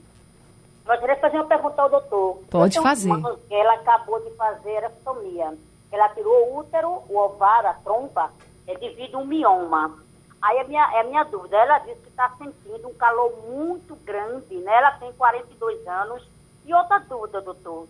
Gostaria 0.85 1.15
de 1.15 1.21
fazer 1.21 1.37
uma 1.37 1.47
pergunta 1.47 1.81
ao 1.81 1.89
doutor. 1.89 2.43
Pode 2.49 2.79
fazer. 2.79 3.09
Uma, 3.09 3.39
ela 3.49 3.73
acabou 3.73 4.19
de 4.21 4.29
fazer 4.35 4.85
a 4.85 4.89
estomia. 4.89 5.57
Ela 5.91 6.09
tirou 6.09 6.51
o 6.51 6.59
útero, 6.59 7.03
o 7.09 7.17
ovário, 7.17 7.69
a 7.69 7.73
trompa, 7.73 8.31
é 8.67 8.77
devido 8.77 9.15
a 9.15 9.19
um 9.19 9.25
mioma. 9.25 9.97
Aí 10.41 10.59
a 10.59 10.63
minha, 10.65 10.83
é 10.93 10.99
a 10.99 11.03
minha 11.03 11.23
dúvida, 11.23 11.57
ela 11.57 11.79
disse 11.79 12.01
que 12.01 12.09
está 12.09 12.29
sentindo 12.37 12.87
um 12.87 12.93
calor 12.93 13.33
muito 13.47 13.95
grande, 14.03 14.55
né? 14.57 14.77
Ela 14.77 14.91
tem 14.91 15.11
42 15.13 15.87
anos. 15.87 16.27
E 16.65 16.73
outra 16.73 16.99
dúvida, 16.99 17.41
doutor, 17.41 17.87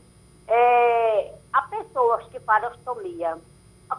é, 0.48 1.34
a 1.52 1.64
pessoas 1.64 2.26
que 2.28 2.40
fazem 2.40 2.70
ostomia, 2.70 3.38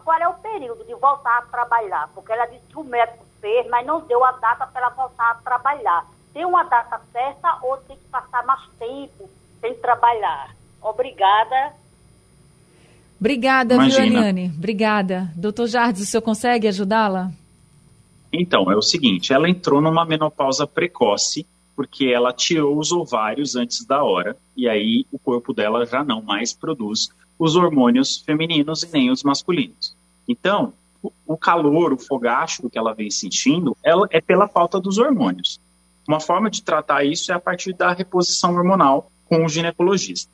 qual 0.03 0.17
é 0.17 0.27
o 0.27 0.33
período 0.35 0.83
de 0.85 0.95
voltar 0.95 1.37
a 1.37 1.41
trabalhar? 1.43 2.09
Porque 2.15 2.31
ela 2.31 2.47
disse 2.47 2.65
que 2.65 2.77
o 2.77 2.83
médico 2.83 3.23
fez, 3.39 3.67
mas 3.67 3.85
não 3.85 4.01
deu 4.01 4.23
a 4.23 4.31
data 4.31 4.65
para 4.65 4.81
ela 4.81 4.89
voltar 4.89 5.31
a 5.31 5.35
trabalhar 5.35 6.05
tem 6.37 6.45
uma 6.45 6.61
data 6.65 7.01
certa 7.11 7.57
ou 7.63 7.77
tem 7.77 7.97
que 7.97 8.05
passar 8.11 8.45
mais 8.45 8.61
tempo 8.77 9.27
sem 9.59 9.73
trabalhar? 9.73 10.55
Obrigada. 10.79 11.73
Obrigada, 13.19 13.73
Eliane? 13.73 14.53
Obrigada. 14.55 15.31
Doutor 15.35 15.65
Jardim, 15.65 16.03
o 16.03 16.05
senhor 16.05 16.21
consegue 16.21 16.67
ajudá-la? 16.67 17.31
Então, 18.31 18.71
é 18.71 18.75
o 18.75 18.83
seguinte, 18.83 19.33
ela 19.33 19.49
entrou 19.49 19.81
numa 19.81 20.05
menopausa 20.05 20.67
precoce, 20.67 21.43
porque 21.75 22.05
ela 22.05 22.31
tirou 22.31 22.77
os 22.77 22.91
ovários 22.91 23.55
antes 23.55 23.83
da 23.83 24.03
hora, 24.03 24.37
e 24.55 24.69
aí 24.69 25.07
o 25.11 25.17
corpo 25.17 25.55
dela 25.55 25.87
já 25.87 26.03
não 26.03 26.21
mais 26.21 26.53
produz 26.53 27.09
os 27.39 27.55
hormônios 27.55 28.19
femininos 28.19 28.83
e 28.83 28.91
nem 28.93 29.09
os 29.09 29.23
masculinos. 29.23 29.97
Então, 30.27 30.71
o 31.25 31.35
calor, 31.35 31.93
o 31.93 31.97
fogacho 31.97 32.69
que 32.69 32.77
ela 32.77 32.93
vem 32.93 33.09
sentindo, 33.09 33.75
ela 33.83 34.07
é 34.11 34.21
pela 34.21 34.47
falta 34.47 34.79
dos 34.79 34.99
hormônios. 34.99 35.59
Uma 36.07 36.19
forma 36.19 36.49
de 36.49 36.63
tratar 36.63 37.03
isso 37.03 37.31
é 37.31 37.35
a 37.35 37.39
partir 37.39 37.73
da 37.73 37.91
reposição 37.91 38.55
hormonal 38.55 39.11
com 39.25 39.43
o 39.43 39.49
ginecologista. 39.49 40.31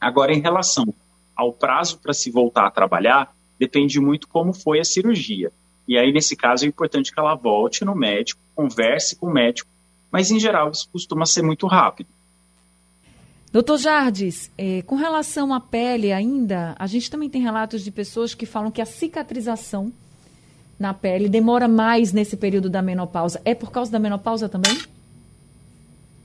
Agora, 0.00 0.32
em 0.32 0.40
relação 0.40 0.94
ao 1.34 1.52
prazo 1.52 1.98
para 1.98 2.12
se 2.12 2.30
voltar 2.30 2.66
a 2.66 2.70
trabalhar, 2.70 3.34
depende 3.58 3.98
muito 3.98 4.28
como 4.28 4.52
foi 4.52 4.78
a 4.78 4.84
cirurgia. 4.84 5.50
E 5.88 5.98
aí, 5.98 6.12
nesse 6.12 6.36
caso, 6.36 6.64
é 6.64 6.68
importante 6.68 7.12
que 7.12 7.18
ela 7.18 7.34
volte 7.34 7.84
no 7.84 7.94
médico, 7.94 8.40
converse 8.54 9.16
com 9.16 9.26
o 9.26 9.32
médico, 9.32 9.68
mas 10.10 10.30
em 10.30 10.38
geral 10.38 10.70
isso 10.70 10.88
costuma 10.92 11.26
ser 11.26 11.42
muito 11.42 11.66
rápido. 11.66 12.08
Doutor 13.52 13.78
Jardes, 13.78 14.50
é, 14.56 14.82
com 14.82 14.96
relação 14.96 15.52
à 15.54 15.60
pele 15.60 16.12
ainda, 16.12 16.74
a 16.78 16.86
gente 16.86 17.10
também 17.10 17.30
tem 17.30 17.40
relatos 17.40 17.84
de 17.84 17.90
pessoas 17.90 18.34
que 18.34 18.46
falam 18.46 18.70
que 18.70 18.82
a 18.82 18.86
cicatrização 18.86 19.92
na 20.78 20.92
pele 20.92 21.28
demora 21.28 21.68
mais 21.68 22.12
nesse 22.12 22.36
período 22.36 22.68
da 22.68 22.82
menopausa. 22.82 23.40
É 23.44 23.54
por 23.54 23.70
causa 23.70 23.90
da 23.90 23.98
menopausa 23.98 24.48
também? 24.48 24.78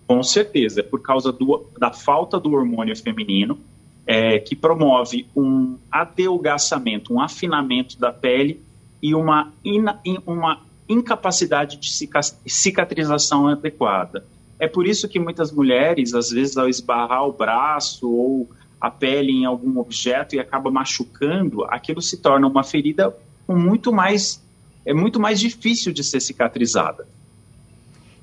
Com 0.08 0.24
certeza, 0.24 0.80
é 0.80 0.84
por 0.84 1.02
causa 1.02 1.32
do, 1.32 1.66
da 1.78 1.92
falta 1.92 2.40
do 2.40 2.54
hormônio 2.54 2.96
feminino, 2.96 3.60
é, 4.08 4.40
que 4.40 4.56
promove 4.56 5.28
um 5.36 5.78
adelgaçamento, 5.92 7.14
um 7.14 7.22
afinamento 7.22 8.00
da 8.00 8.12
pele 8.12 8.60
e 9.02 9.14
uma, 9.14 9.54
ina, 9.64 10.00
uma 10.26 10.62
incapacidade 10.90 11.78
de 11.78 11.90
cicatrização 12.48 13.48
adequada. 13.48 14.26
É 14.58 14.68
por 14.68 14.88
isso 14.88 15.08
que 15.08 15.20
muitas 15.20 15.52
mulheres, 15.52 16.14
às 16.14 16.32
vezes, 16.32 16.58
ao 16.58 16.68
esbarrar 16.68 17.28
o 17.28 17.32
braço 17.32 18.12
ou 18.12 18.50
a 18.82 18.90
pele 18.90 19.32
em 19.32 19.46
algum 19.46 19.78
objeto 19.80 20.36
e 20.36 20.40
acaba 20.40 20.72
machucando, 20.72 21.64
aquilo 21.66 22.02
se 22.02 22.18
torna 22.18 22.48
uma 22.48 22.64
ferida 22.64 23.16
com 23.50 23.58
muito 23.58 23.92
mais 23.92 24.40
é 24.86 24.94
muito 24.94 25.20
mais 25.20 25.40
difícil 25.40 25.92
de 25.92 26.04
ser 26.04 26.20
cicatrizada. 26.20 27.08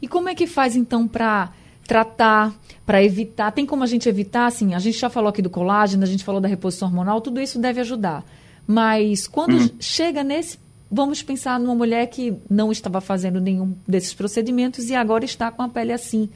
E 0.00 0.06
como 0.06 0.28
é 0.28 0.36
que 0.36 0.46
faz 0.46 0.76
então 0.76 1.08
para 1.08 1.52
tratar, 1.84 2.54
para 2.86 3.02
evitar? 3.02 3.50
Tem 3.50 3.66
como 3.66 3.82
a 3.82 3.88
gente 3.88 4.08
evitar? 4.08 4.46
Assim, 4.46 4.72
a 4.72 4.78
gente 4.78 4.96
já 4.96 5.10
falou 5.10 5.28
aqui 5.28 5.42
do 5.42 5.50
colágeno, 5.50 6.04
a 6.04 6.06
gente 6.06 6.22
falou 6.22 6.40
da 6.40 6.46
reposição 6.46 6.86
hormonal, 6.86 7.20
tudo 7.20 7.40
isso 7.40 7.58
deve 7.58 7.80
ajudar. 7.80 8.24
Mas 8.68 9.26
quando 9.26 9.56
hum. 9.56 9.68
chega 9.80 10.22
nesse, 10.22 10.60
vamos 10.88 11.24
pensar 11.24 11.58
numa 11.58 11.74
mulher 11.74 12.06
que 12.06 12.36
não 12.48 12.70
estava 12.70 13.00
fazendo 13.00 13.40
nenhum 13.40 13.74
desses 13.86 14.14
procedimentos 14.14 14.90
e 14.90 14.94
agora 14.94 15.24
está 15.24 15.50
com 15.50 15.62
a 15.62 15.68
pele 15.68 15.92
assim, 15.92 16.28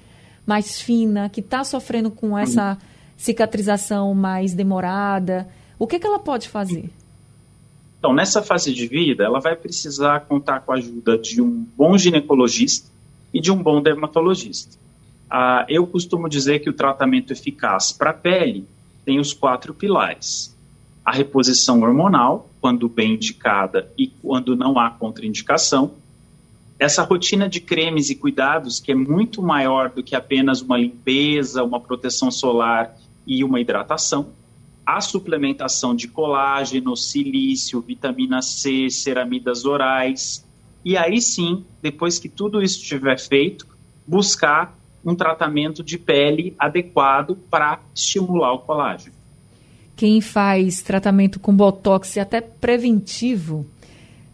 mais 0.45 0.81
fina, 0.81 1.29
que 1.29 1.39
está 1.39 1.63
sofrendo 1.63 2.11
com 2.11 2.37
essa 2.37 2.77
cicatrização 3.17 4.13
mais 4.15 4.53
demorada. 4.53 5.49
O 5.79 5.87
que, 5.87 5.97
que 5.97 6.07
ela 6.09 6.19
pode 6.19 6.49
fazer? 6.49 6.91
Então, 8.01 8.15
nessa 8.15 8.43
fase 8.43 8.73
de 8.73 8.87
vida, 8.87 9.25
ela 9.25 9.41
vai 9.41 9.55
precisar 9.55 10.21
contar 10.21 10.61
com 10.61 10.73
a 10.73 10.77
ajuda 10.77 11.19
de 11.19 11.43
um 11.43 11.67
bom 11.77 11.99
ginecologista 11.99 12.91
e 13.33 13.39
de 13.43 13.53
um 13.53 13.63
bom 13.63 13.83
dermatologista. 13.83 14.79
Ah, 15.31 15.67
eu 15.69 15.87
costumo 15.87 16.27
dizer 16.27 16.61
que 16.61 16.71
o 16.71 16.73
tratamento 16.73 17.31
eficaz 17.31 17.93
para 17.93 18.09
a 18.09 18.15
pele 18.15 18.67
tem 19.05 19.21
os 19.21 19.35
quatro 19.35 19.75
pilares: 19.75 20.57
a 21.05 21.13
reposição 21.13 21.83
hormonal, 21.83 22.49
quando 22.59 22.89
bem 22.89 23.15
indicada 23.15 23.93
e 23.99 24.07
quando 24.07 24.57
não 24.57 24.79
há 24.79 24.91
contraindicação, 24.91 25.93
essa 26.79 27.03
rotina 27.03 27.51
de 27.51 27.61
cremes 27.61 28.09
e 28.09 28.15
cuidados 28.15 28.81
que 28.81 28.93
é 28.93 28.95
muito 28.95 29.43
maior 29.43 29.91
do 29.91 30.03
que 30.03 30.17
apenas 30.17 30.63
uma 30.63 30.79
limpeza, 30.79 31.63
uma 31.63 31.79
proteção 31.79 32.31
solar 32.31 32.97
e 33.27 33.45
uma 33.45 33.61
hidratação 33.61 34.40
a 34.97 35.01
suplementação 35.01 35.95
de 35.95 36.09
colágeno, 36.09 36.97
silício, 36.97 37.81
vitamina 37.81 38.43
C, 38.43 38.91
ceramidas 38.91 39.65
orais. 39.65 40.45
E 40.85 40.97
aí 40.97 41.21
sim, 41.21 41.65
depois 41.83 42.19
que 42.19 42.29
tudo 42.29 42.63
isso 42.63 42.81
estiver 42.81 43.19
feito, 43.19 43.67
buscar 44.07 44.77
um 45.05 45.15
tratamento 45.15 45.83
de 45.83 45.99
pele 45.99 46.55
adequado 46.59 47.37
para 47.51 47.81
estimular 47.95 48.53
o 48.53 48.59
colágeno. 48.59 49.15
Quem 49.97 50.21
faz 50.21 50.83
tratamento 50.83 51.39
com 51.39 51.55
botox 51.55 52.17
e 52.17 52.21
até 52.21 52.41
preventivo 52.41 53.67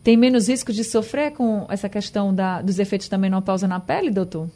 tem 0.03 0.17
menos 0.17 0.49
risco 0.49 0.73
de 0.73 0.85
sofrer 0.85 1.33
com 1.33 1.67
essa 1.69 1.89
questão 1.89 2.33
da, 2.33 2.63
dos 2.63 2.79
efeitos 2.79 3.09
da 3.09 3.19
menopausa 3.19 3.67
na 3.67 3.81
pele, 3.81 4.11
doutor? 4.11 4.49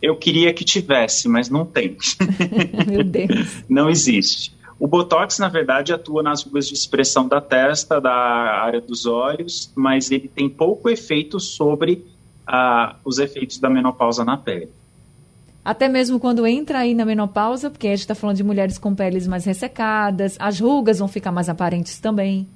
Eu 0.00 0.16
queria 0.16 0.54
que 0.54 0.64
tivesse, 0.64 1.28
mas 1.28 1.50
não 1.50 1.66
tem. 1.66 1.96
Meu 2.88 3.04
Deus. 3.04 3.64
não 3.68 3.90
existe. 3.90 4.57
O 4.78 4.86
Botox, 4.86 5.38
na 5.38 5.48
verdade, 5.48 5.92
atua 5.92 6.22
nas 6.22 6.42
rugas 6.44 6.68
de 6.68 6.74
expressão 6.74 7.26
da 7.26 7.40
testa, 7.40 8.00
da 8.00 8.12
área 8.12 8.80
dos 8.80 9.06
olhos, 9.06 9.72
mas 9.74 10.10
ele 10.10 10.28
tem 10.28 10.48
pouco 10.48 10.88
efeito 10.88 11.40
sobre 11.40 12.06
ah, 12.46 12.94
os 13.04 13.18
efeitos 13.18 13.58
da 13.58 13.68
menopausa 13.68 14.24
na 14.24 14.36
pele. 14.36 14.68
Até 15.64 15.88
mesmo 15.88 16.20
quando 16.20 16.46
entra 16.46 16.78
aí 16.78 16.94
na 16.94 17.04
menopausa, 17.04 17.68
porque 17.68 17.88
a 17.88 17.90
gente 17.90 18.00
está 18.00 18.14
falando 18.14 18.36
de 18.36 18.44
mulheres 18.44 18.78
com 18.78 18.94
peles 18.94 19.26
mais 19.26 19.44
ressecadas, 19.44 20.36
as 20.38 20.60
rugas 20.60 21.00
vão 21.00 21.08
ficar 21.08 21.32
mais 21.32 21.48
aparentes 21.48 21.98
também. 21.98 22.48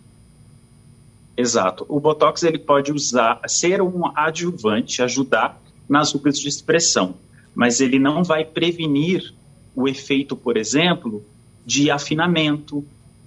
Exato. 1.36 1.84
O 1.88 1.98
Botox 1.98 2.42
ele 2.42 2.58
pode 2.58 2.92
usar, 2.92 3.40
ser 3.46 3.82
um 3.82 4.06
adjuvante, 4.14 5.02
ajudar 5.02 5.60
nas 5.88 6.12
rugas 6.12 6.38
de 6.38 6.48
expressão, 6.48 7.14
mas 7.54 7.80
ele 7.80 7.98
não 7.98 8.22
vai 8.22 8.44
prevenir 8.44 9.34
o 9.74 9.88
efeito, 9.88 10.36
por 10.36 10.56
exemplo, 10.56 11.22
de 11.64 11.90
afinamento, 11.90 12.84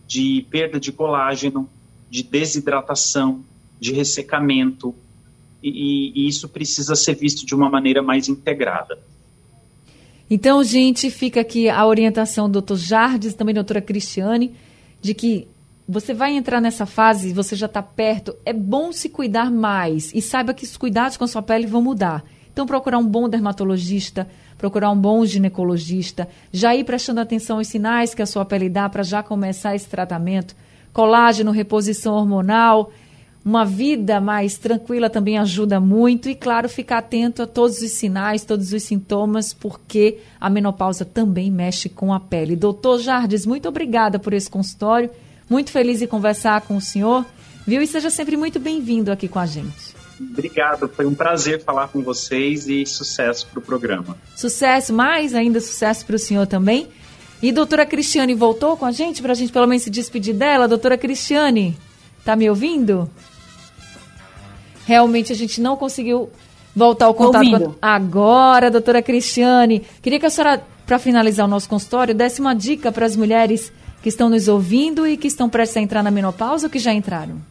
de 0.08 0.46
perda 0.50 0.80
de 0.80 0.92
colágeno, 0.92 1.70
de 2.10 2.24
desidratação, 2.24 3.44
de 3.80 3.94
ressecamento, 3.94 4.94
e, 5.62 6.12
e, 6.16 6.28
isso 6.28 6.48
precisa 6.48 6.96
ser 6.96 7.16
visto 7.16 7.46
de 7.46 7.56
uma 7.56 7.70
maneira 7.70 8.02
mais 8.04 8.30
integrada. 8.30 9.00
Então, 10.30 10.64
gente, 10.64 11.10
fica 11.10 11.42
aqui 11.42 11.70
a 11.70 11.86
orientação 11.86 12.50
do 12.50 12.62
Dr. 12.62 12.76
Jardes, 12.76 13.34
também 13.34 13.54
da 13.54 13.62
doutora 13.62 13.82
Cristiane, 13.82 14.56
de 15.02 15.14
que 15.14 15.48
você 15.88 16.14
vai 16.14 16.36
entrar 16.36 16.60
nessa 16.60 16.86
fase, 16.86 17.34
você 17.34 17.56
já 17.56 17.68
está 17.68 17.82
perto, 17.82 18.36
é 18.44 18.54
bom 18.54 18.92
se 18.92 19.10
cuidar 19.10 19.52
mais 19.52 20.12
e 20.14 20.22
saiba 20.22 20.54
que 20.54 20.66
os 20.66 20.78
cuidados 20.78 21.18
com 21.18 21.24
a 21.24 21.28
sua 21.28 21.44
pele 21.44 21.68
vão 21.68 21.82
mudar. 21.82 22.24
Então, 22.56 22.66
procurar 22.66 23.00
um 23.00 23.06
bom 23.06 23.28
dermatologista, 23.28 24.26
procurar 24.58 24.90
um 24.90 24.98
bom 24.98 25.26
ginecologista, 25.26 26.26
já 26.54 26.74
ir 26.74 26.86
prestando 26.86 27.20
atenção 27.20 27.58
aos 27.58 27.68
sinais 27.68 28.14
que 28.14 28.22
a 28.22 28.26
sua 28.26 28.46
pele 28.46 28.70
dá 28.70 28.88
para 28.88 29.04
já 29.04 29.22
começar 29.22 29.76
esse 29.76 29.90
tratamento. 29.90 30.56
Colágeno, 30.94 31.52
reposição 31.52 32.14
hormonal, 32.14 32.94
uma 33.44 33.66
vida 33.66 34.22
mais 34.22 34.58
tranquila 34.58 35.10
também 35.10 35.38
ajuda 35.38 35.82
muito 35.82 36.30
e, 36.30 36.34
claro, 36.34 36.70
ficar 36.70 37.00
atento 37.00 37.42
a 37.42 37.46
todos 37.46 37.82
os 37.82 37.92
sinais, 37.92 38.46
todos 38.46 38.72
os 38.72 38.84
sintomas, 38.84 39.54
porque 39.54 40.20
a 40.40 40.50
menopausa 40.50 41.04
também 41.04 41.52
mexe 41.52 41.90
com 41.90 42.14
a 42.14 42.22
pele. 42.22 42.56
Doutor 42.56 43.00
Jardes, 43.00 43.46
muito 43.46 43.68
obrigada 43.68 44.18
por 44.18 44.32
esse 44.32 44.50
consultório. 44.50 45.10
Muito 45.50 45.72
feliz 45.72 46.02
em 46.02 46.08
conversar 46.08 46.62
com 46.62 46.78
o 46.78 46.82
senhor, 46.82 47.26
viu? 47.68 47.82
E 47.82 47.88
seja 47.88 48.10
sempre 48.10 48.38
muito 48.38 48.62
bem-vindo 48.62 49.12
aqui 49.12 49.28
com 49.28 49.40
a 49.40 49.46
gente. 49.46 49.95
Obrigado, 50.20 50.88
foi 50.88 51.06
um 51.06 51.14
prazer 51.14 51.64
falar 51.64 51.88
com 51.90 52.02
vocês 52.02 52.68
e 52.68 52.86
sucesso 52.86 53.48
para 53.48 53.60
o 53.60 53.62
programa. 53.62 54.18
Sucesso, 54.36 54.94
mais 54.94 55.34
ainda 55.34 55.60
sucesso 55.60 56.06
para 56.06 56.16
o 56.16 56.20
senhor 56.20 56.48
também. 56.48 56.88
E 57.42 57.52
doutora 57.52 57.86
Cristiane 57.86 58.34
voltou 58.34 58.78
com 58.78 58.86
a 58.86 58.92
gente 58.92 59.22
para 59.22 59.34
a 59.34 59.36
gente 59.36 59.52
pelo 59.52 59.68
menos 59.68 59.84
se 59.84 59.90
despedir 59.90 60.34
dela. 60.34 60.68
Doutora 60.68 60.98
Cristiane, 60.98 61.78
tá 62.24 62.36
me 62.36 62.50
ouvindo? 62.50 63.10
Realmente 64.86 65.32
a 65.34 65.36
gente 65.36 65.60
não 65.60 65.76
conseguiu 65.76 66.30
voltar 66.76 67.06
ao 67.06 67.14
contato. 67.14 67.46
Ouvindo. 67.46 67.76
Agora, 67.82 68.72
doutora 68.72 69.02
Cristiane, 69.02 69.84
queria 70.02 70.20
que 70.20 70.26
a 70.26 70.30
senhora, 70.30 70.64
para 70.86 70.98
finalizar 70.98 71.46
o 71.46 71.50
nosso 71.50 71.68
consultório, 71.68 72.16
desse 72.16 72.40
uma 72.40 72.54
dica 72.54 72.92
para 72.92 73.06
as 73.06 73.16
mulheres 73.16 73.72
que 74.02 74.10
estão 74.10 74.30
nos 74.30 74.48
ouvindo 74.48 75.08
e 75.08 75.18
que 75.18 75.28
estão 75.28 75.50
prestes 75.50 75.78
a 75.78 75.82
entrar 75.82 76.04
na 76.04 76.12
menopausa 76.12 76.68
ou 76.68 76.72
que 76.72 76.80
já 76.80 76.94
entraram. 76.94 77.42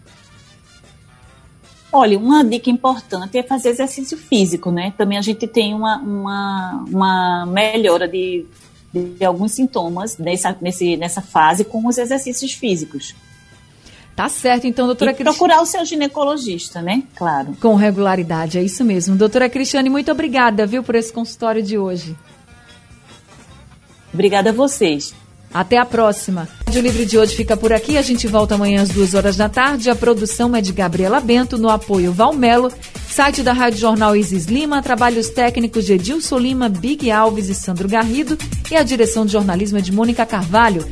Olha, 1.97 2.19
uma 2.19 2.43
dica 2.45 2.69
importante 2.69 3.39
é 3.39 3.43
fazer 3.45 3.69
exercício 3.69 4.19
físico, 4.19 4.73
né? 4.73 4.93
Também 4.99 5.17
a 5.17 5.23
gente 5.23 5.47
tem 5.47 5.73
uma, 5.73 5.99
uma, 5.99 6.85
uma 6.89 7.47
melhora 7.47 8.09
de, 8.09 8.45
de 8.93 9.25
alguns 9.25 9.53
sintomas 9.53 10.19
nessa, 10.19 10.57
nesse, 10.61 10.97
nessa 10.97 11.23
fase 11.23 11.63
com 11.63 11.87
os 11.87 11.97
exercícios 11.97 12.53
físicos. 12.53 13.15
Tá 14.17 14.29
certo, 14.29 14.67
então, 14.67 14.87
doutora 14.87 15.13
E 15.13 15.15
procurar 15.15 15.63
o 15.63 15.67
seu 15.67 15.85
ginecologista, 15.85 16.83
né? 16.83 17.05
Claro. 17.15 17.57
Com 17.61 17.77
regularidade, 17.77 18.59
é 18.59 18.63
isso 18.65 18.85
mesmo. 18.85 19.15
Doutora 19.15 19.49
Cristiane, 19.49 19.89
muito 19.89 20.11
obrigada, 20.11 20.67
viu, 20.67 20.83
por 20.83 20.97
esse 20.97 21.13
consultório 21.13 21.63
de 21.63 21.79
hoje. 21.79 22.17
Obrigada 24.13 24.51
a 24.51 24.53
vocês. 24.53 25.15
Até 25.55 25.79
a 25.79 25.87
próxima. 25.87 26.49
O 26.67 26.81
Livre 26.81 27.07
de 27.07 27.17
hoje 27.17 27.37
fica 27.37 27.57
por 27.57 27.73
aqui. 27.73 27.97
A 27.97 28.03
gente 28.03 28.27
volta 28.27 28.57
amanhã 28.57 28.83
às 28.83 28.89
duas 28.89 29.15
horas 29.15 29.37
da 29.37 29.49
tarde. 29.49 29.89
A 29.89 29.95
produção 29.95 30.55
é 30.57 30.61
de 30.61 30.73
Gabriela 30.73 31.21
Bento, 31.21 31.57
no 31.57 31.69
apoio 31.69 32.13
Valmelo. 32.13 32.73
Site 33.09 33.45
da 33.45 33.53
Rádio 33.53 33.79
Jornal 33.79 34.17
Isis 34.17 34.47
Lima. 34.47 34.83
Trabalhos 34.83 35.31
técnicos 35.31 35.87
de 35.87 35.93
Edilson 35.93 36.39
Lima, 36.39 36.69
Big 36.69 37.09
Alves 37.13 37.49
e 37.49 37.55
Sandro 37.55 37.89
Garrido. 37.89 38.37
E 38.69 38.75
a 38.75 38.83
direção 38.83 39.25
de 39.25 39.33
jornalismo 39.33 39.79
é 39.79 39.81
de 39.81 39.93
Mônica 39.93 40.27
Carvalho. 40.27 40.85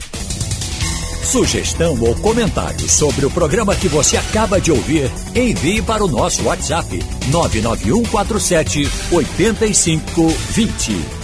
Sugestão 1.24 2.00
ou 2.00 2.14
comentário 2.16 2.88
sobre 2.88 3.26
o 3.26 3.30
programa 3.30 3.74
que 3.74 3.88
você 3.88 4.16
acaba 4.16 4.60
de 4.60 4.70
ouvir, 4.70 5.10
envie 5.34 5.80
para 5.80 6.04
o 6.04 6.08
nosso 6.08 6.44
WhatsApp 6.44 7.02
99147 7.30 8.88
8520. 9.10 11.21